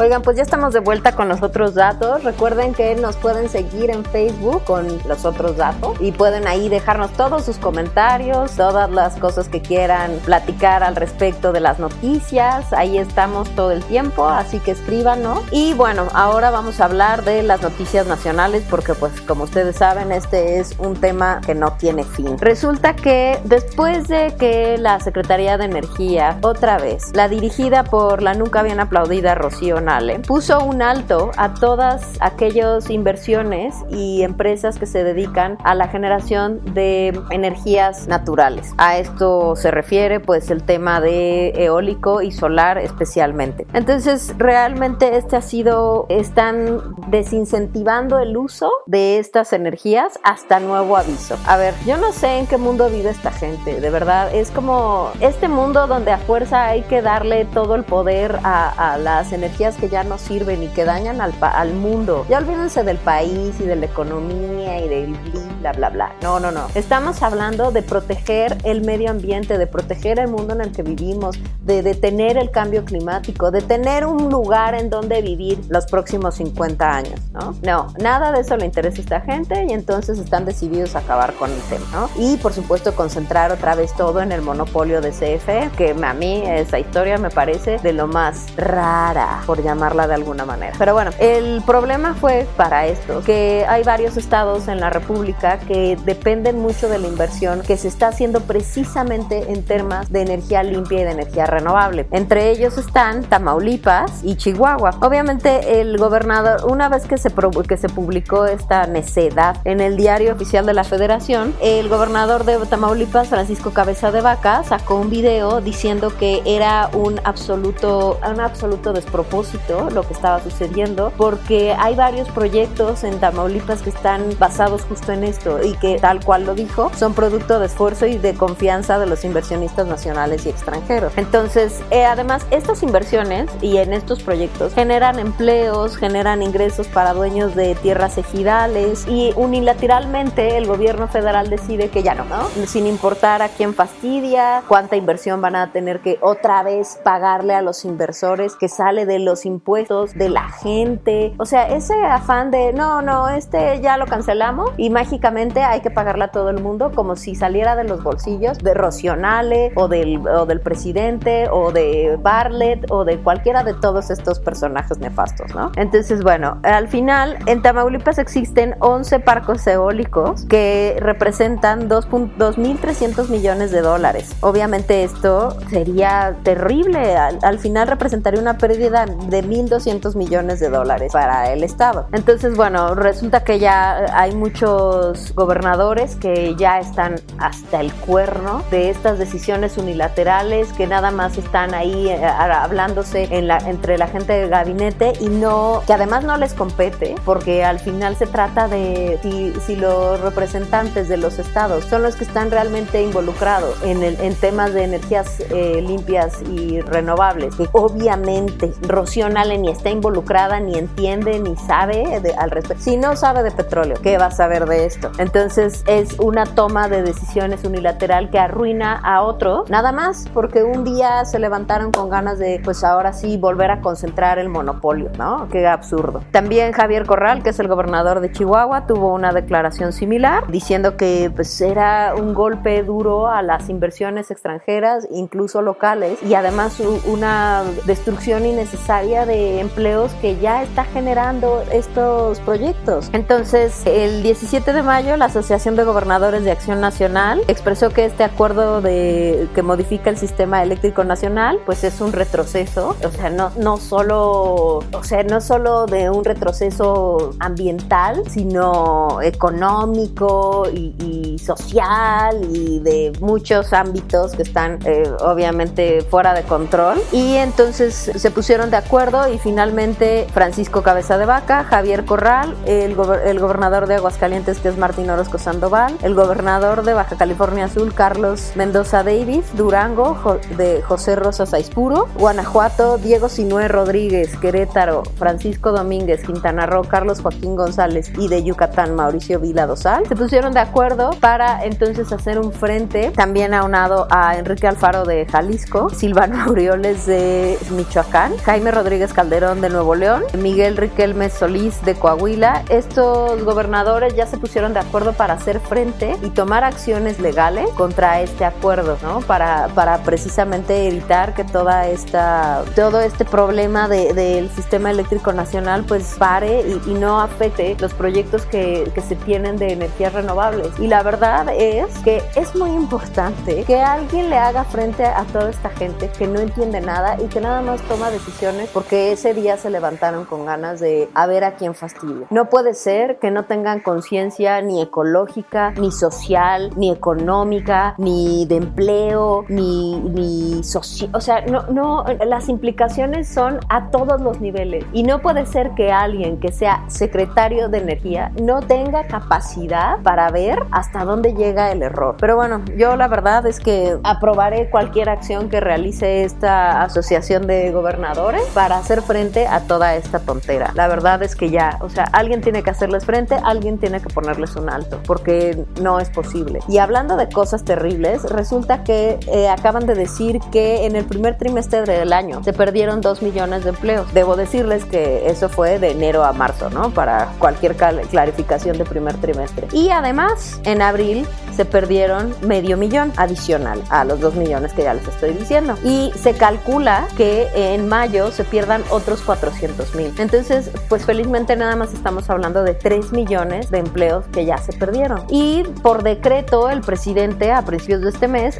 [0.00, 2.24] Oigan, pues ya estamos de vuelta con los otros datos.
[2.24, 7.12] Recuerden que nos pueden seguir en Facebook con los otros datos y pueden ahí dejarnos
[7.12, 12.72] todos sus comentarios, todas las cosas que quieran platicar al respecto de las noticias.
[12.72, 15.42] Ahí estamos todo el tiempo, así que escríbanos.
[15.50, 20.12] Y bueno, ahora vamos a hablar de las noticias nacionales porque pues como ustedes saben,
[20.12, 22.38] este es un tema que no tiene fin.
[22.38, 28.32] Resulta que después de que la Secretaría de Energía, otra vez, la dirigida por la
[28.32, 29.82] nunca bien aplaudida Rocío
[30.26, 36.60] puso un alto a todas aquellas inversiones y empresas que se dedican a la generación
[36.74, 38.72] de energías naturales.
[38.78, 43.66] A esto se refiere pues el tema de eólico y solar especialmente.
[43.72, 51.36] Entonces realmente este ha sido, están desincentivando el uso de estas energías hasta nuevo aviso.
[51.46, 55.10] A ver, yo no sé en qué mundo vive esta gente, de verdad, es como
[55.20, 59.79] este mundo donde a fuerza hay que darle todo el poder a, a las energías
[59.80, 62.26] que ya no sirven y que dañan al, al mundo.
[62.28, 65.16] Ya olvídense del país y de la economía y del
[65.60, 66.12] bla, bla, bla.
[66.22, 66.66] No, no, no.
[66.74, 71.38] Estamos hablando de proteger el medio ambiente, de proteger el mundo en el que vivimos,
[71.62, 76.90] de detener el cambio climático, de tener un lugar en donde vivir los próximos 50
[76.90, 77.54] años, ¿no?
[77.62, 81.34] No, nada de eso le interesa a esta gente y entonces están decididos a acabar
[81.34, 82.10] con el tema, ¿no?
[82.16, 86.42] Y por supuesto concentrar otra vez todo en el monopolio de CFE, que a mí
[86.46, 90.74] esa historia me parece de lo más rara, por llamarla de alguna manera.
[90.78, 95.96] Pero bueno, el problema fue para esto, que hay varios estados en la República que
[96.04, 101.00] dependen mucho de la inversión que se está haciendo precisamente en temas de energía limpia
[101.00, 102.06] y de energía renovable.
[102.10, 104.90] Entre ellos están Tamaulipas y Chihuahua.
[105.00, 107.32] Obviamente el gobernador, una vez que se,
[107.68, 112.58] que se publicó esta necedad en el diario oficial de la federación, el gobernador de
[112.66, 118.92] Tamaulipas, Francisco Cabeza de Vaca, sacó un video diciendo que era un absoluto, un absoluto
[118.92, 119.49] despropósito
[119.92, 125.24] lo que estaba sucediendo, porque hay varios proyectos en Tamaulipas que están basados justo en
[125.24, 129.06] esto y que tal cual lo dijo, son producto de esfuerzo y de confianza de
[129.06, 131.12] los inversionistas nacionales y extranjeros.
[131.16, 137.54] Entonces, eh, además, estas inversiones y en estos proyectos generan empleos, generan ingresos para dueños
[137.54, 142.48] de tierras ejidales y unilateralmente el gobierno federal decide que ya no, ¿no?
[142.66, 147.62] Sin importar a quién fastidia, cuánta inversión van a tener que otra vez pagarle a
[147.62, 151.34] los inversores que sale de los impuestos de la gente.
[151.38, 155.90] O sea, ese afán de no, no, este ya lo cancelamos y mágicamente hay que
[155.90, 160.26] pagarle a todo el mundo como si saliera de los bolsillos de Rocionale o del,
[160.26, 165.72] o del presidente o de Bartlett o de cualquiera de todos estos personajes nefastos, ¿no?
[165.76, 173.80] Entonces, bueno, al final en Tamaulipas existen 11 parques eólicos que representan 2.300 millones de
[173.80, 174.36] dólares.
[174.40, 177.16] Obviamente esto sería terrible.
[177.16, 182.06] Al final representaría una pérdida de 1.200 millones de dólares para el Estado.
[182.12, 188.90] Entonces, bueno, resulta que ya hay muchos gobernadores que ya están hasta el cuerno de
[188.90, 194.32] estas decisiones unilaterales que nada más están ahí eh, hablándose en la, entre la gente
[194.32, 199.18] del gabinete y no, que además no les compete, porque al final se trata de
[199.22, 204.18] si, si los representantes de los estados son los que están realmente involucrados en, el,
[204.20, 210.78] en temas de energías eh, limpias y renovables, que obviamente Rocío ni está involucrada, ni
[210.78, 212.82] entiende, ni sabe al respecto.
[212.82, 215.10] Si no sabe de petróleo, ¿qué va a saber de esto?
[215.18, 220.84] Entonces es una toma de decisiones unilateral que arruina a otros, nada más porque un
[220.84, 225.48] día se levantaron con ganas de, pues ahora sí, volver a concentrar el monopolio, ¿no?
[225.50, 226.22] Qué absurdo.
[226.30, 231.30] También Javier Corral, que es el gobernador de Chihuahua, tuvo una declaración similar diciendo que
[231.34, 238.46] pues era un golpe duro a las inversiones extranjeras, incluso locales, y además una destrucción
[238.46, 243.10] innecesaria de empleos que ya está generando estos proyectos.
[243.12, 248.24] Entonces, el 17 de mayo, la Asociación de Gobernadores de Acción Nacional expresó que este
[248.24, 253.50] acuerdo de que modifica el sistema eléctrico nacional, pues es un retroceso, o sea, no,
[253.58, 262.78] no solo, o sea, no solo de un retroceso ambiental, sino económico y, social y
[262.80, 267.00] de muchos ámbitos que están eh, obviamente fuera de control.
[267.12, 272.94] Y entonces se pusieron de acuerdo y finalmente Francisco Cabeza de Vaca, Javier Corral, el,
[273.24, 277.94] el gobernador de Aguascalientes que es Martín Orozco Sandoval, el gobernador de Baja California Azul
[277.94, 286.22] Carlos Mendoza Davis, Durango de José Rosas Aispuro, Guanajuato Diego Sinué Rodríguez, Querétaro Francisco Domínguez,
[286.22, 291.08] Quintana Roo Carlos Joaquín González y de Yucatán Mauricio Vila Dosal, se pusieron de acuerdo
[291.20, 297.56] para entonces hacer un frente también aunado a Enrique Alfaro de Jalisco, Silvano Aureoles de
[297.70, 302.64] Michoacán, Jaime Rodríguez Calderón de Nuevo León, Miguel Riquelme Solís de Coahuila.
[302.70, 308.20] Estos gobernadores ya se pusieron de acuerdo para hacer frente y tomar acciones legales contra
[308.20, 309.20] este acuerdo, ¿no?
[309.20, 316.16] Para, para precisamente evitar que toda esta, todo este problema del sistema eléctrico nacional pues
[316.18, 320.68] pare y, no afecte los proyectos que, que se tienen de energías renovables.
[320.80, 325.48] Y la verdad es que es muy importante que alguien le haga frente a toda
[325.48, 329.58] esta gente que no entiende nada y que nada más toma decisiones porque ese día
[329.58, 332.26] se levantaron con ganas de a ver a quién fastidia.
[332.30, 338.56] No puede ser que no tengan conciencia ni ecológica, ni social, ni económica, ni de
[338.56, 341.10] empleo, ni, ni social.
[341.12, 344.86] O sea, no, no, las implicaciones son a todos los niveles.
[344.94, 350.30] Y no puede ser que alguien que sea secretario de energía no tenga capacidad para
[350.30, 352.16] ver hasta dónde llega el error.
[352.18, 357.70] Pero bueno, yo la verdad es que aprobaré cualquier acción que realice esta asociación de
[357.72, 360.72] gobernadores para hacer frente a toda esta tontera.
[360.74, 364.10] La verdad es que ya, o sea, alguien tiene que hacerles frente, alguien tiene que
[364.10, 366.60] ponerles un alto, porque no es posible.
[366.68, 371.38] Y hablando de cosas terribles, resulta que eh, acaban de decir que en el primer
[371.38, 374.12] trimestre del año se perdieron 2 millones de empleos.
[374.12, 376.90] Debo decirles que eso fue de enero a marzo, ¿no?
[376.90, 379.68] Para cualquier clarificación de primer trimestre.
[379.72, 384.92] Y además, en abril se perdieron medio millón adicional a los 2 millones que ya
[384.92, 385.78] les estoy diciendo.
[385.82, 390.12] Y se calcula que en mayo se pierdan otros 400 mil.
[390.18, 394.72] Entonces, pues felizmente nada más estamos hablando de 3 millones de empleos que ya se
[394.72, 395.24] perdieron.
[395.28, 398.58] Y por decreto, el presidente a principios de este mes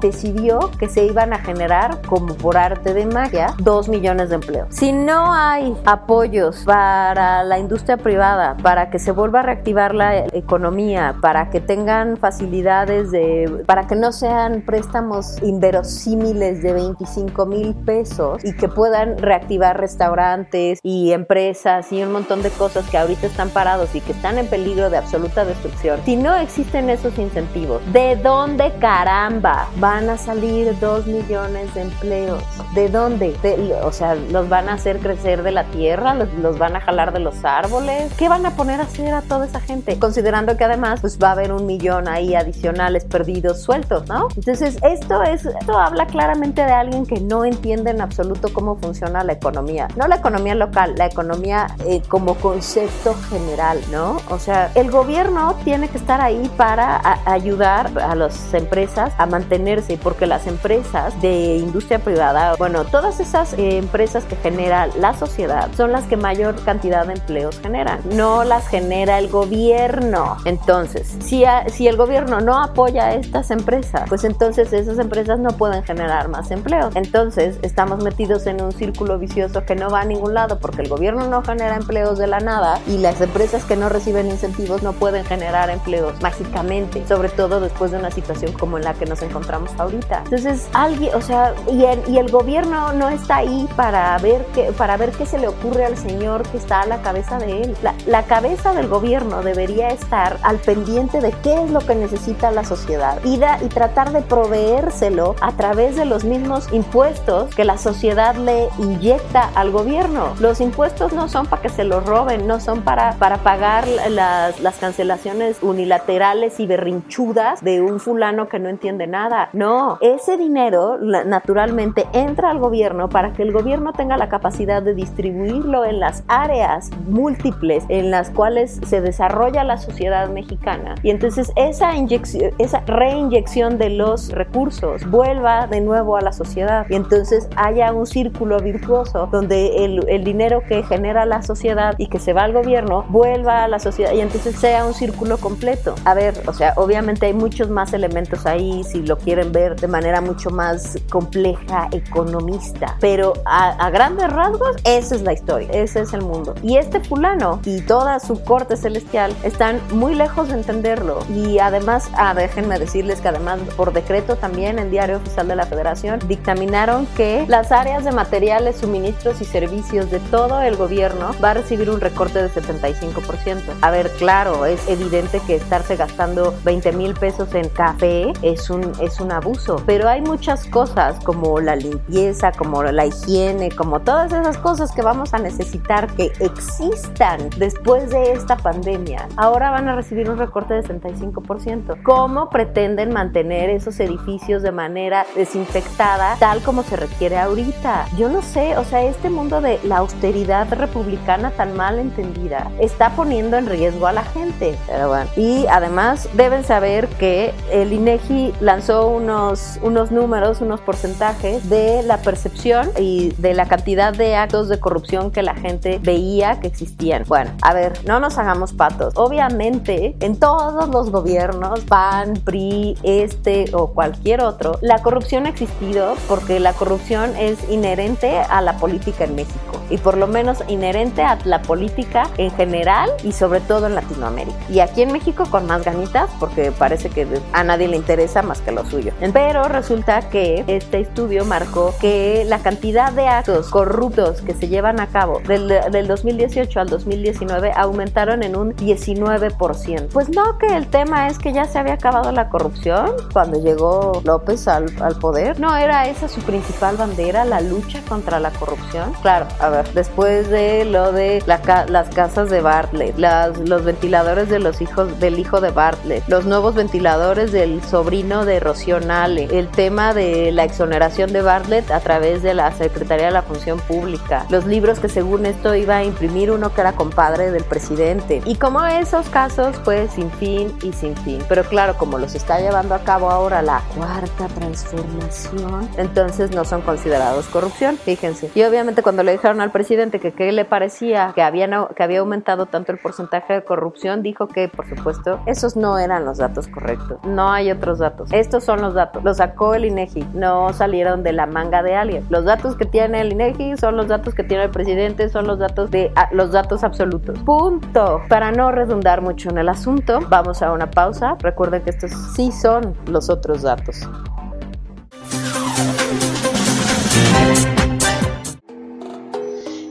[0.00, 4.68] decidió que se iban a generar, como por arte de magia, 2 millones de empleos.
[4.70, 10.26] Si no hay apoyos para la industria privada, para que se vuelva a reactivar la
[10.26, 17.74] economía, para que tengan facilidades de, para que no sean préstamos inverosímiles de 25 mil
[17.74, 23.26] pesos y que puedan reactivar restaurantes y empresas y un montón de cosas que ahorita
[23.26, 26.00] están parados y que están en peligro de absoluta destrucción.
[26.04, 32.42] Si no existen esos incentivos, ¿de dónde caramba van a salir dos millones de empleos?
[32.74, 33.34] ¿De dónde?
[33.82, 36.12] o sea, ¿los van a hacer crecer de la tierra?
[36.12, 38.12] ¿Los, ¿Los van a jalar de los árboles?
[38.18, 39.98] ¿Qué van a poner a hacer a toda esa gente?
[39.98, 44.28] Considerando que además pues va a haber un millón ahí adicionales perdidos sueltos, ¿no?
[44.36, 49.21] Entonces, esto es, esto habla claramente de alguien que no entiende en absoluto cómo funciona
[49.24, 49.88] la economía.
[49.96, 54.20] No la economía local, la economía eh, como concepto general, ¿no?
[54.28, 59.96] O sea, el gobierno tiene que estar ahí para ayudar a las empresas a mantenerse,
[59.96, 65.68] porque las empresas de industria privada, bueno, todas esas eh, empresas que genera la sociedad
[65.76, 70.36] son las que mayor cantidad de empleos generan, no las genera el gobierno.
[70.44, 75.50] Entonces, si, si el gobierno no apoya a estas empresas, pues entonces esas empresas no
[75.50, 76.94] pueden generar más empleos.
[76.96, 80.88] Entonces, estamos metidos en un círculo vicioso que no va a ningún lado porque el
[80.88, 84.92] gobierno no genera empleos de la nada y las empresas que no reciben incentivos no
[84.92, 89.22] pueden generar empleos mágicamente, sobre todo después de una situación como en la que nos
[89.22, 90.22] encontramos ahorita.
[90.24, 94.72] Entonces, alguien, o sea, y el, y el gobierno no está ahí para ver, qué,
[94.72, 97.76] para ver qué se le ocurre al señor que está a la cabeza de él.
[97.82, 102.50] La, la cabeza del gobierno debería estar al pendiente de qué es lo que necesita
[102.50, 107.78] la sociedad y, y tratar de proveérselo a través de los mismos impuestos que la
[107.78, 108.68] sociedad le
[109.02, 110.34] inyecta al gobierno.
[110.38, 114.60] Los impuestos no son para que se los roben, no son para, para pagar las,
[114.60, 119.48] las cancelaciones unilaterales y berrinchudas de un fulano que no entiende nada.
[119.54, 124.94] No, ese dinero naturalmente entra al gobierno para que el gobierno tenga la capacidad de
[124.94, 130.94] distribuirlo en las áreas múltiples en las cuales se desarrolla la sociedad mexicana.
[131.02, 136.86] Y entonces esa inyección, esa reinyección de los recursos vuelva de nuevo a la sociedad.
[136.88, 138.91] Y entonces haya un círculo virtuoso
[139.30, 143.64] donde el, el dinero que genera la sociedad y que se va al gobierno vuelva
[143.64, 145.94] a la sociedad y entonces sea un círculo completo.
[146.04, 149.88] A ver, o sea, obviamente hay muchos más elementos ahí si lo quieren ver de
[149.88, 156.00] manera mucho más compleja, economista, pero a, a grandes rasgos esa es la historia, ese
[156.00, 156.54] es el mundo.
[156.62, 162.10] Y este fulano y toda su corte celestial están muy lejos de entenderlo y además,
[162.14, 167.06] ah, déjenme decirles que además por decreto también en Diario Oficial de la Federación dictaminaron
[167.16, 171.88] que las áreas de materiales, suministros y servicios de todo el gobierno va a recibir
[171.88, 173.60] un recorte de 75%.
[173.80, 178.92] A ver, claro, es evidente que estarse gastando 20 mil pesos en café es un,
[179.00, 184.32] es un abuso, pero hay muchas cosas como la limpieza, como la higiene, como todas
[184.32, 189.28] esas cosas que vamos a necesitar que existan después de esta pandemia.
[189.36, 192.02] Ahora van a recibir un recorte de 65%.
[192.02, 198.06] ¿Cómo pretenden mantener esos edificios de manera desinfectada tal como se requiere ahorita?
[198.16, 203.10] Yo no sé, o sea, este mundo de la austeridad republicana tan mal entendida está
[203.10, 204.76] poniendo en riesgo a la gente.
[204.86, 205.28] Pero bueno.
[205.36, 212.18] Y además deben saber que el INEGI lanzó unos, unos números, unos porcentajes de la
[212.18, 217.24] percepción y de la cantidad de actos de corrupción que la gente veía que existían.
[217.26, 219.14] Bueno, a ver, no nos hagamos patos.
[219.16, 226.14] Obviamente, en todos los gobiernos, PAN, PRI, este o cualquier otro, la corrupción ha existido
[226.28, 231.22] porque la corrupción es inherente a la política en México y por lo menos inherente
[231.22, 234.56] a la política en general y sobre todo en Latinoamérica.
[234.68, 238.60] Y aquí en México con más ganitas porque parece que a nadie le interesa más
[238.60, 239.12] que lo suyo.
[239.32, 245.00] Pero resulta que este estudio marcó que la cantidad de actos corruptos que se llevan
[245.00, 250.08] a cabo del, del 2018 al 2019 aumentaron en un 19%.
[250.12, 254.22] Pues no, que el tema es que ya se había acabado la corrupción cuando llegó
[254.24, 255.60] López al, al poder.
[255.60, 259.12] No era esa su principal bandera, la lucha contra la corrupción.
[259.22, 264.48] Claro, a ver, después de lo de la las casas de Bartlett, las, los ventiladores
[264.48, 269.48] de los hijos del hijo de Bartlett, los nuevos ventiladores del sobrino de Rocío Nale,
[269.52, 273.78] el tema de la exoneración de Bartlett a través de la Secretaría de la Función
[273.80, 278.42] Pública, los libros que según esto iba a imprimir uno que era compadre del presidente.
[278.44, 281.42] Y como esos casos, pues sin fin y sin fin.
[281.48, 286.82] Pero claro, como los está llevando a cabo ahora la cuarta transformación, entonces no son
[286.82, 288.50] considerados corrupción, fíjense.
[288.54, 292.20] Y obviamente cuando le dijeron al presidente que qué le parecía que, habían, que había
[292.20, 296.68] aumentado tanto el porcentaje de corrupción, dijo que, por supuesto, esos no eran los datos
[296.68, 297.18] correctos.
[297.24, 298.30] No hay otros datos.
[298.32, 299.24] Estos son los datos.
[299.24, 300.26] Los sacó el INEGI.
[300.34, 302.24] No salieron de la manga de alguien.
[302.30, 305.58] Los datos que tiene el INEGI son los datos que tiene el presidente, son los
[305.58, 307.38] datos de los datos absolutos.
[307.40, 308.22] Punto.
[308.28, 311.36] Para no redundar mucho en el asunto, vamos a una pausa.
[311.40, 314.08] Recuerden que estos sí son los otros datos.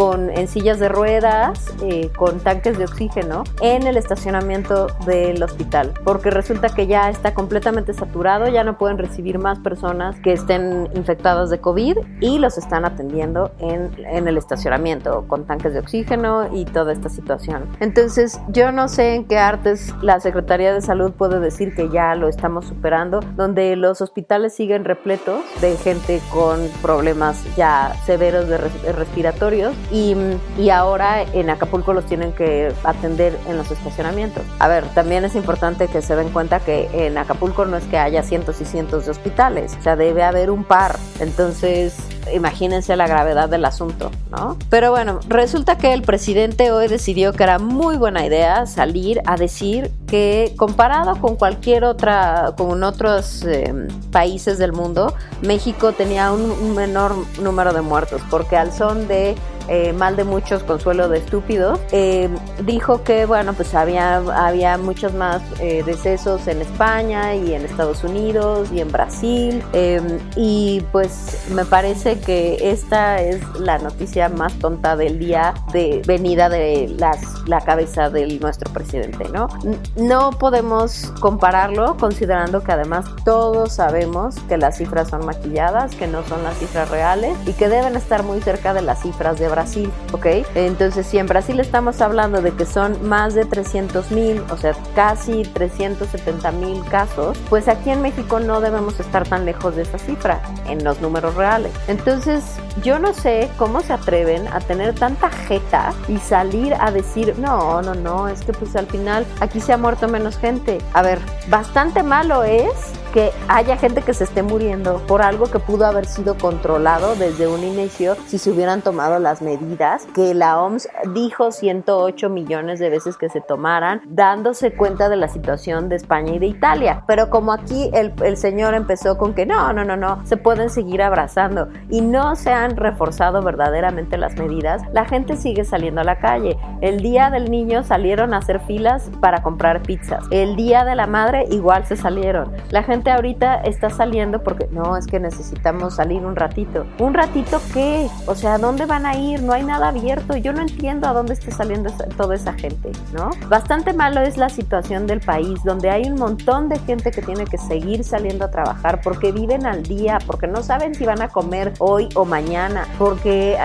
[0.00, 5.92] con, en sillas de ruedas, eh, con tanques de oxígeno en el estacionamiento del hospital,
[6.04, 10.88] porque resulta que ya está completamente saturado, ya no pueden recibir más personas que estén
[10.94, 16.48] infectadas de COVID y los están atendiendo en, en el estacionamiento con tanques de oxígeno
[16.50, 17.68] y toda esta situación.
[17.80, 22.14] Entonces, yo no sé en qué artes la Secretaría de Salud puede decir que ya
[22.14, 28.56] lo estamos superando, donde los hospitales siguen repletos de gente con problemas ya severos de
[28.92, 34.44] respiratorios y, ahora en Acapulco los tienen que atender en los estacionamientos.
[34.58, 37.98] A ver, también es importante que se den cuenta que en Acapulco no es que
[37.98, 40.96] haya cientos y cientos de hospitales, o sea, debe haber un par.
[41.18, 41.96] Entonces,
[42.32, 44.56] imagínense la gravedad del asunto, ¿no?
[44.68, 49.36] Pero bueno, resulta que el presidente hoy decidió que era muy buena idea salir a
[49.36, 56.74] decir que comparado con cualquier otra, con otros em, países del mundo, México tenía un
[56.74, 59.34] menor número de muertos, porque al son de
[59.70, 62.28] eh, mal de muchos, consuelo de estúpidos, eh,
[62.64, 68.02] dijo que, bueno, pues había, había muchos más eh, decesos en España y en Estados
[68.02, 69.62] Unidos y en Brasil.
[69.72, 76.02] Em, y pues me parece que esta es la noticia más tonta del día de
[76.04, 79.46] venida de las, la cabeza de nuestro presidente, ¿no?
[79.94, 86.24] No podemos compararlo considerando que además todos sabemos que las cifras son maquilladas, que no
[86.24, 89.59] son las cifras reales y que deben estar muy cerca de las cifras de Brasil
[89.60, 90.26] Brasil, ¿ok?
[90.54, 94.74] Entonces, si en Brasil estamos hablando de que son más de 300 mil, o sea,
[94.94, 99.98] casi 370 mil casos, pues aquí en México no debemos estar tan lejos de esa
[99.98, 101.72] cifra en los números reales.
[101.88, 102.42] Entonces,
[102.82, 107.82] yo no sé cómo se atreven a tener tanta jeta y salir a decir, no,
[107.82, 110.78] no, no, es que pues al final aquí se ha muerto menos gente.
[110.94, 111.18] A ver,
[111.50, 112.72] bastante malo es
[113.12, 117.48] que haya gente que se esté muriendo por algo que pudo haber sido controlado desde
[117.48, 122.90] un inicio si se hubieran tomado las medidas que la OMS dijo 108 millones de
[122.90, 127.04] veces que se tomaran, dándose cuenta de la situación de España y de Italia.
[127.06, 130.70] Pero como aquí el, el señor empezó con que no, no, no, no, se pueden
[130.70, 136.04] seguir abrazando y no se han reforzado verdaderamente las medidas, la gente sigue saliendo a
[136.04, 136.56] la calle.
[136.80, 140.24] El día del niño salieron a hacer filas para comprar pizzas.
[140.30, 142.52] El día de la madre igual se salieron.
[142.70, 146.84] La gente ahorita está saliendo porque no, es que necesitamos salir un ratito.
[146.98, 148.08] ¿Un ratito qué?
[148.26, 149.42] O sea, ¿a dónde van a ir?
[149.42, 150.36] No hay nada abierto.
[150.36, 153.30] Yo no entiendo a dónde está saliendo toda esa gente, ¿no?
[153.48, 157.44] Bastante malo es la situación del país, donde hay un montón de gente que tiene
[157.44, 161.28] que seguir saliendo a trabajar porque viven al día, porque no saben si van a
[161.28, 163.56] comer hoy o mañana, porque,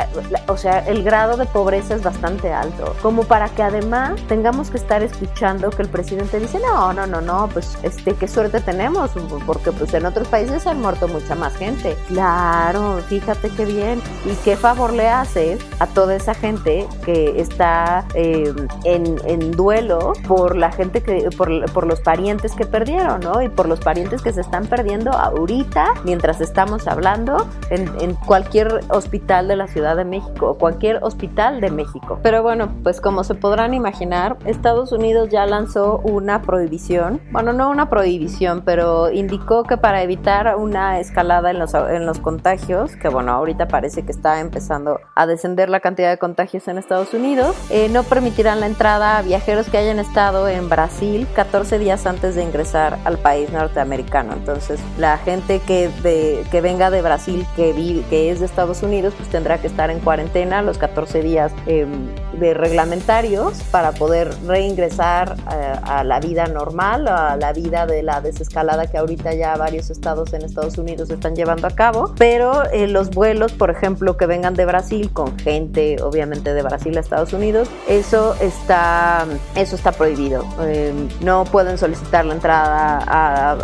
[0.48, 2.96] o sea, el grado de pobreza es bastante alto.
[3.02, 7.22] Como para que además tengamos que estar escuchando que el presidente dice, no, no, no,
[7.22, 9.16] no, pues, este, qué suerte tenemos
[9.46, 11.96] porque pues en otros países se han muerto mucha más gente.
[12.08, 14.02] Claro, fíjate qué bien.
[14.26, 18.54] ¿Y qué favor le hace a toda esa gente que está eh,
[18.84, 23.42] en, en, duelo por la gente que, por, por, los parientes que perdieron, ¿no?
[23.42, 28.82] Y por los parientes que se están perdiendo ahorita, mientras estamos hablando, en, en cualquier
[28.90, 32.20] hospital de la Ciudad de México o cualquier hospital de México.
[32.24, 37.70] Pero bueno, pues como se podrán imaginar, Estados Unidos ya lanzó una prohibición, bueno, no
[37.70, 43.10] una prohibición, pero indicó que para evitar una escalada en los, en los contagios, que
[43.10, 47.56] bueno, ahorita parece que está empezando a descender la cantidad de contagios en Estados Unidos,
[47.70, 52.36] eh, no permitirán la entrada a viajeros que hayan estado en Brasil 14 días antes
[52.36, 54.34] de ingresar al país norteamericano.
[54.34, 58.84] Entonces, la gente que, de, que venga de Brasil, que, vive, que es de Estados
[58.84, 61.88] Unidos, pues tendrá que estar en cuarentena los 14 días eh,
[62.36, 68.22] de reglamentarios para poder reingresar a, a la vida normal, a la vida de la
[68.22, 72.14] desescalada que ahorita ya varios estados en Estados Unidos están llevando a cabo.
[72.18, 76.98] Pero eh, los vuelos, por ejemplo, que vengan de Brasil con gente, obviamente de Brasil
[76.98, 79.26] a Estados Unidos, eso está,
[79.56, 80.46] eso está prohibido.
[80.62, 83.56] Eh, no pueden solicitar la entrada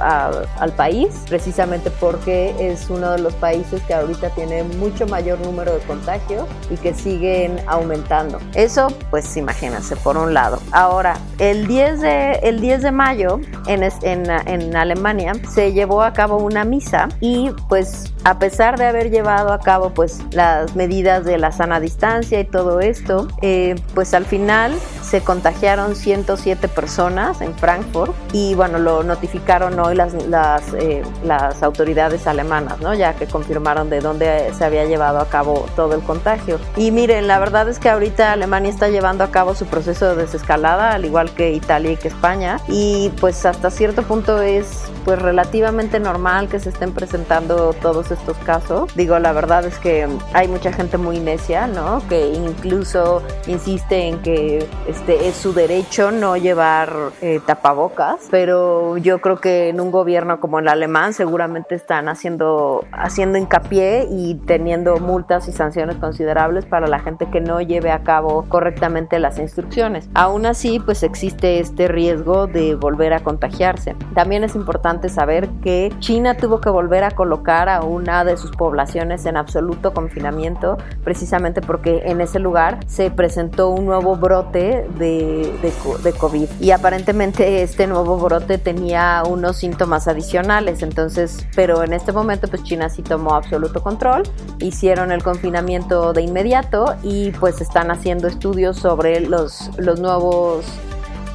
[0.59, 5.74] al país precisamente porque es uno de los países que ahorita tiene mucho mayor número
[5.74, 8.39] de contagios y que siguen aumentando.
[8.62, 10.59] Eso, pues imagínense, por un lado.
[10.72, 16.14] Ahora, el 10 de, el 10 de mayo en, en, en Alemania se llevó a
[16.14, 21.26] cabo una misa y pues a pesar de haber llevado a cabo pues las medidas
[21.26, 27.41] de la sana distancia y todo esto, eh, pues al final se contagiaron 107 personas
[27.41, 32.93] en Frankfurt y bueno, lo notificaron hoy las, las, eh, las autoridades alemanas, ¿no?
[32.93, 36.59] Ya que confirmaron de dónde se había llevado a cabo todo el contagio.
[36.78, 40.24] Y miren, la verdad es que ahorita Alemania está llevando a cabo su proceso de
[40.24, 45.20] desescalada, al igual que Italia y que España, y pues hasta cierto punto es pues
[45.20, 48.93] relativamente normal que se estén presentando todos estos casos.
[48.95, 52.04] Digo, la verdad es que hay mucha gente muy necia, ¿no?
[52.08, 59.22] Que incluso insiste en que este es su derecho no llevar eh, tapabocas, pero yo
[59.22, 64.97] creo que en un gobierno como el alemán seguramente están haciendo haciendo hincapié y teniendo
[64.97, 70.10] multas y sanciones considerables para la gente que no lleve a cabo correctamente las instrucciones.
[70.14, 73.96] Aún así, pues existe este riesgo de volver a contagiarse.
[74.14, 78.52] También es importante saber que China tuvo que volver a colocar a una de sus
[78.52, 85.52] poblaciones en absoluto confinamiento, precisamente porque en ese lugar se presentó un nuevo brote de,
[85.62, 85.74] de,
[86.04, 86.50] de COVID.
[86.60, 90.82] Y aparentemente este nuevo brote tenía unos síntomas adicionales.
[90.82, 94.24] Entonces, pero en este momento, pues China sí tomó absoluto control,
[94.60, 100.65] hicieron el confinamiento de inmediato y pues están haciendo estudios sobre los, los nuevos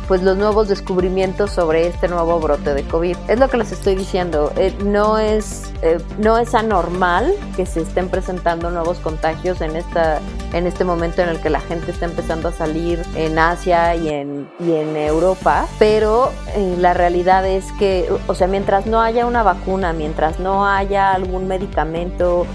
[0.09, 3.17] pues los nuevos descubrimientos sobre este nuevo brote de COVID.
[3.29, 7.81] Es lo que les estoy diciendo, eh, no, es, eh, no es anormal que se
[7.83, 10.21] estén presentando nuevos contagios en, esta,
[10.53, 14.09] en este momento en el que la gente está empezando a salir en Asia y
[14.09, 19.27] en, y en Europa, pero eh, la realidad es que, o sea, mientras no haya
[19.27, 22.47] una vacuna, mientras no haya algún medicamento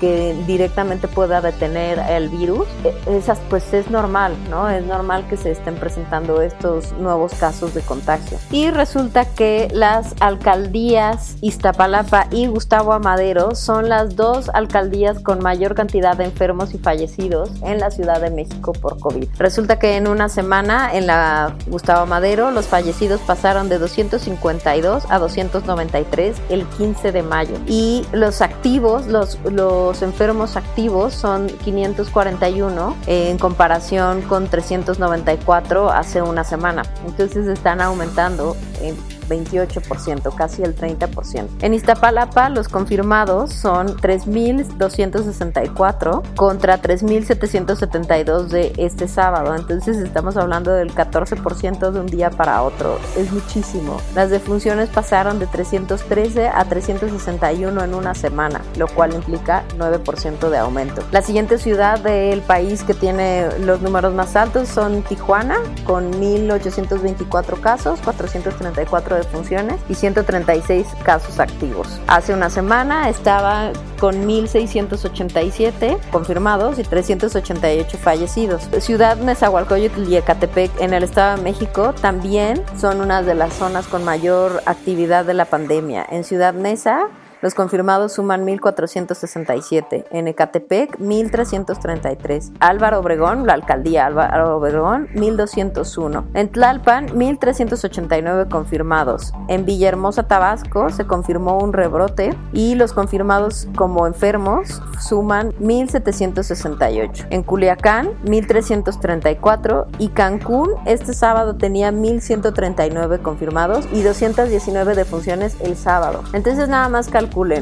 [0.00, 2.66] que directamente pueda detener el virus,
[3.06, 4.68] esas pues es normal, ¿no?
[4.68, 8.38] Es normal que se estén presentando estos nuevos casos de contagio.
[8.50, 15.74] Y resulta que las alcaldías Iztapalapa y Gustavo Amadero son las dos alcaldías con mayor
[15.74, 19.28] cantidad de enfermos y fallecidos en la Ciudad de México por COVID.
[19.38, 25.18] Resulta que en una semana en la Gustavo Amadero los fallecidos pasaron de 252 a
[25.18, 29.67] 293 el 15 de mayo y los activos, los, los
[30.02, 36.82] enfermos activos son 541 en comparación con 394 hace una semana.
[37.06, 41.46] Entonces están aumentando en 28%, casi el 30%.
[41.60, 49.54] En Iztapalapa los confirmados son 3.264 contra 3.772 de este sábado.
[49.54, 52.98] Entonces estamos hablando del 14% de un día para otro.
[53.16, 54.00] Es muchísimo.
[54.14, 60.58] Las defunciones pasaron de 313 a 361 en una semana, lo cual implica 9% de
[60.58, 61.02] aumento.
[61.12, 67.60] La siguiente ciudad del país que tiene los números más altos son Tijuana con 1.824
[67.60, 72.00] casos, 434 de funciones y 136 casos activos.
[72.06, 78.68] Hace una semana estaba con 1.687 confirmados y 388 fallecidos.
[78.78, 83.86] Ciudad Nezahualcóyotl y Ecatepec en el Estado de México también son una de las zonas
[83.86, 86.06] con mayor actividad de la pandemia.
[86.08, 87.08] En Ciudad Neza
[87.40, 90.04] los confirmados suman 1.467.
[90.10, 92.52] En Ecatepec, 1.333.
[92.60, 96.24] Álvaro Obregón, la alcaldía Álvaro Obregón, 1.201.
[96.34, 99.32] En Tlalpan, 1.389 confirmados.
[99.48, 107.26] En Villahermosa, Tabasco, se confirmó un rebrote y los confirmados como enfermos suman 1.768.
[107.30, 116.22] En Culiacán, 1.334 y Cancún este sábado tenía 1.139 confirmados y 219 defunciones el sábado.
[116.32, 117.08] Entonces nada más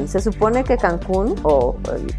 [0.07, 1.75] se supone que Cancún o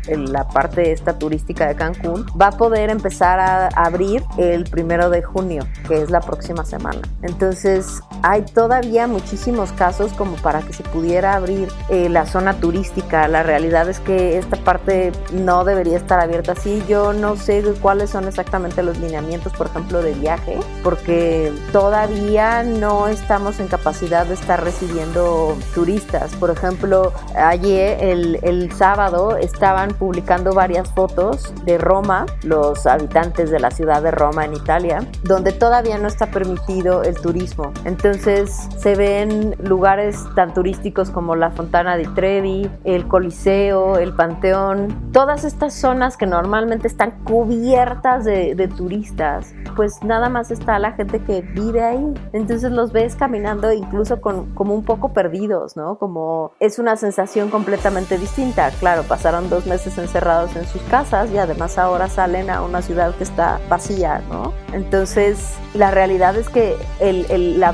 [0.09, 5.23] la parte esta turística de Cancún va a poder empezar a abrir el primero de
[5.23, 7.01] junio, que es la próxima semana.
[7.23, 13.29] Entonces hay todavía muchísimos casos como para que se pudiera abrir eh, la zona turística.
[13.29, 16.83] La realidad es que esta parte no debería estar abierta así.
[16.89, 23.09] Yo no sé cuáles son exactamente los lineamientos, por ejemplo, de viaje, porque todavía no
[23.09, 26.35] estamos en capacidad de estar recibiendo turistas.
[26.37, 33.61] Por ejemplo, ayer, el, el sábado, estaban publicando varias fotos de Roma, los habitantes de
[33.61, 37.73] la ciudad de Roma en Italia, donde todavía no está permitido el turismo.
[37.85, 45.11] Entonces se ven lugares tan turísticos como la Fontana di Trevi, el Coliseo, el Panteón,
[45.13, 50.93] todas estas zonas que normalmente están cubiertas de, de turistas, pues nada más está la
[50.93, 52.15] gente que vive ahí.
[52.33, 55.99] Entonces los ves caminando incluso con, como un poco perdidos, ¿no?
[55.99, 58.71] Como es una sensación completamente distinta.
[58.81, 63.15] Claro, pasaron dos meses encerrados en sus casas y además ahora salen a una ciudad
[63.15, 64.53] que está vacía, ¿no?
[64.73, 67.73] Entonces la realidad es que el, el, la,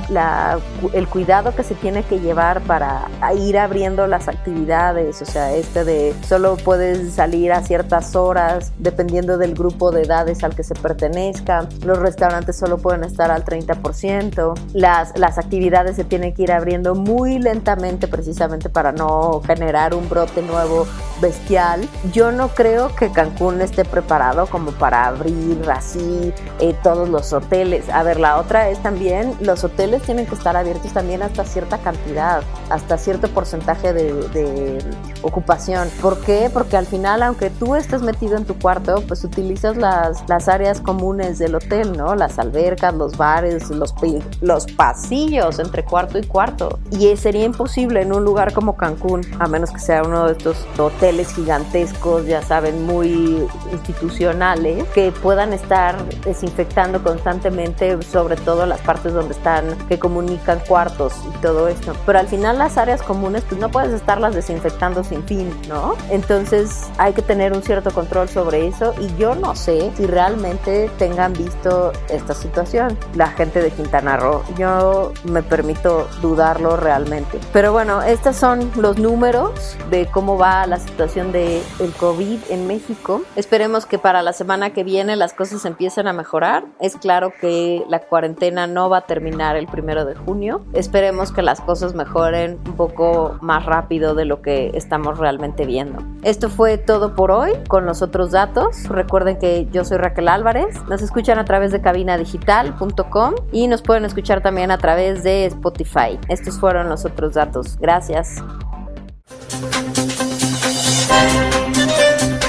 [0.93, 5.85] el cuidado que se tiene que llevar para ir abriendo las actividades, o sea, este
[5.85, 10.75] de solo puedes salir a ciertas horas dependiendo del grupo de edades al que se
[10.75, 16.53] pertenezca, los restaurantes solo pueden estar al 30%, las, las actividades se tienen que ir
[16.53, 20.87] abriendo muy lentamente precisamente para no generar un brote nuevo
[21.21, 21.89] bestial.
[22.13, 27.89] Yo no creo que Cancún esté preparado como para abrir así eh, todos los hoteles.
[27.89, 31.79] A ver, la otra es también, los hoteles tienen que estar abiertos también hasta cierta
[31.79, 34.79] cantidad, hasta cierto porcentaje de, de
[35.23, 35.89] ocupación.
[36.01, 36.51] ¿Por qué?
[36.53, 40.81] Porque al final, aunque tú estés metido en tu cuarto, pues utilizas las, las áreas
[40.81, 42.15] comunes del hotel, ¿no?
[42.15, 43.95] Las albercas, los bares, los,
[44.41, 46.79] los pasillos entre cuarto y cuarto.
[46.91, 50.57] Y sería imposible en un lugar como Cancún, a menos que sea uno de estos
[50.79, 59.13] hoteles gigantescos, ya saben, muy institucionales, que puedan estar desinfectando constantemente, sobre todo las partes
[59.13, 61.95] donde están, que comunican cuartos y todo esto.
[62.05, 65.95] Pero al final las áreas comunes, pues no puedes estarlas desinfectando sin fin, ¿no?
[66.11, 70.91] Entonces hay que tener un cierto control sobre eso y yo no sé si realmente
[70.99, 74.43] tengan visto esta situación, la gente de Quintana Roo.
[74.59, 77.39] Yo me permito dudarlo realmente.
[77.55, 82.67] Pero bueno, estos son los números de cómo va la situación del el COVID en
[82.67, 83.23] México.
[83.37, 86.65] Esperemos que para la semana que viene las cosas empiecen a mejorar.
[86.79, 89.67] Es claro que la cuarentena no va a terminar el
[90.05, 90.63] de junio.
[90.73, 96.03] Esperemos que las cosas mejoren un poco más rápido de lo que estamos realmente viendo.
[96.23, 98.89] Esto fue todo por hoy con los otros datos.
[98.89, 100.83] Recuerden que yo soy Raquel Álvarez.
[100.89, 106.19] Nos escuchan a través de cabinadigital.com y nos pueden escuchar también a través de Spotify.
[106.29, 107.79] Estos fueron los otros datos.
[107.79, 108.43] Gracias.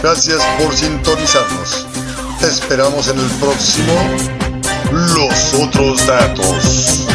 [0.01, 1.87] Gracias por sintonizarnos.
[2.39, 3.93] Te esperamos en el próximo
[4.91, 7.14] Los otros datos.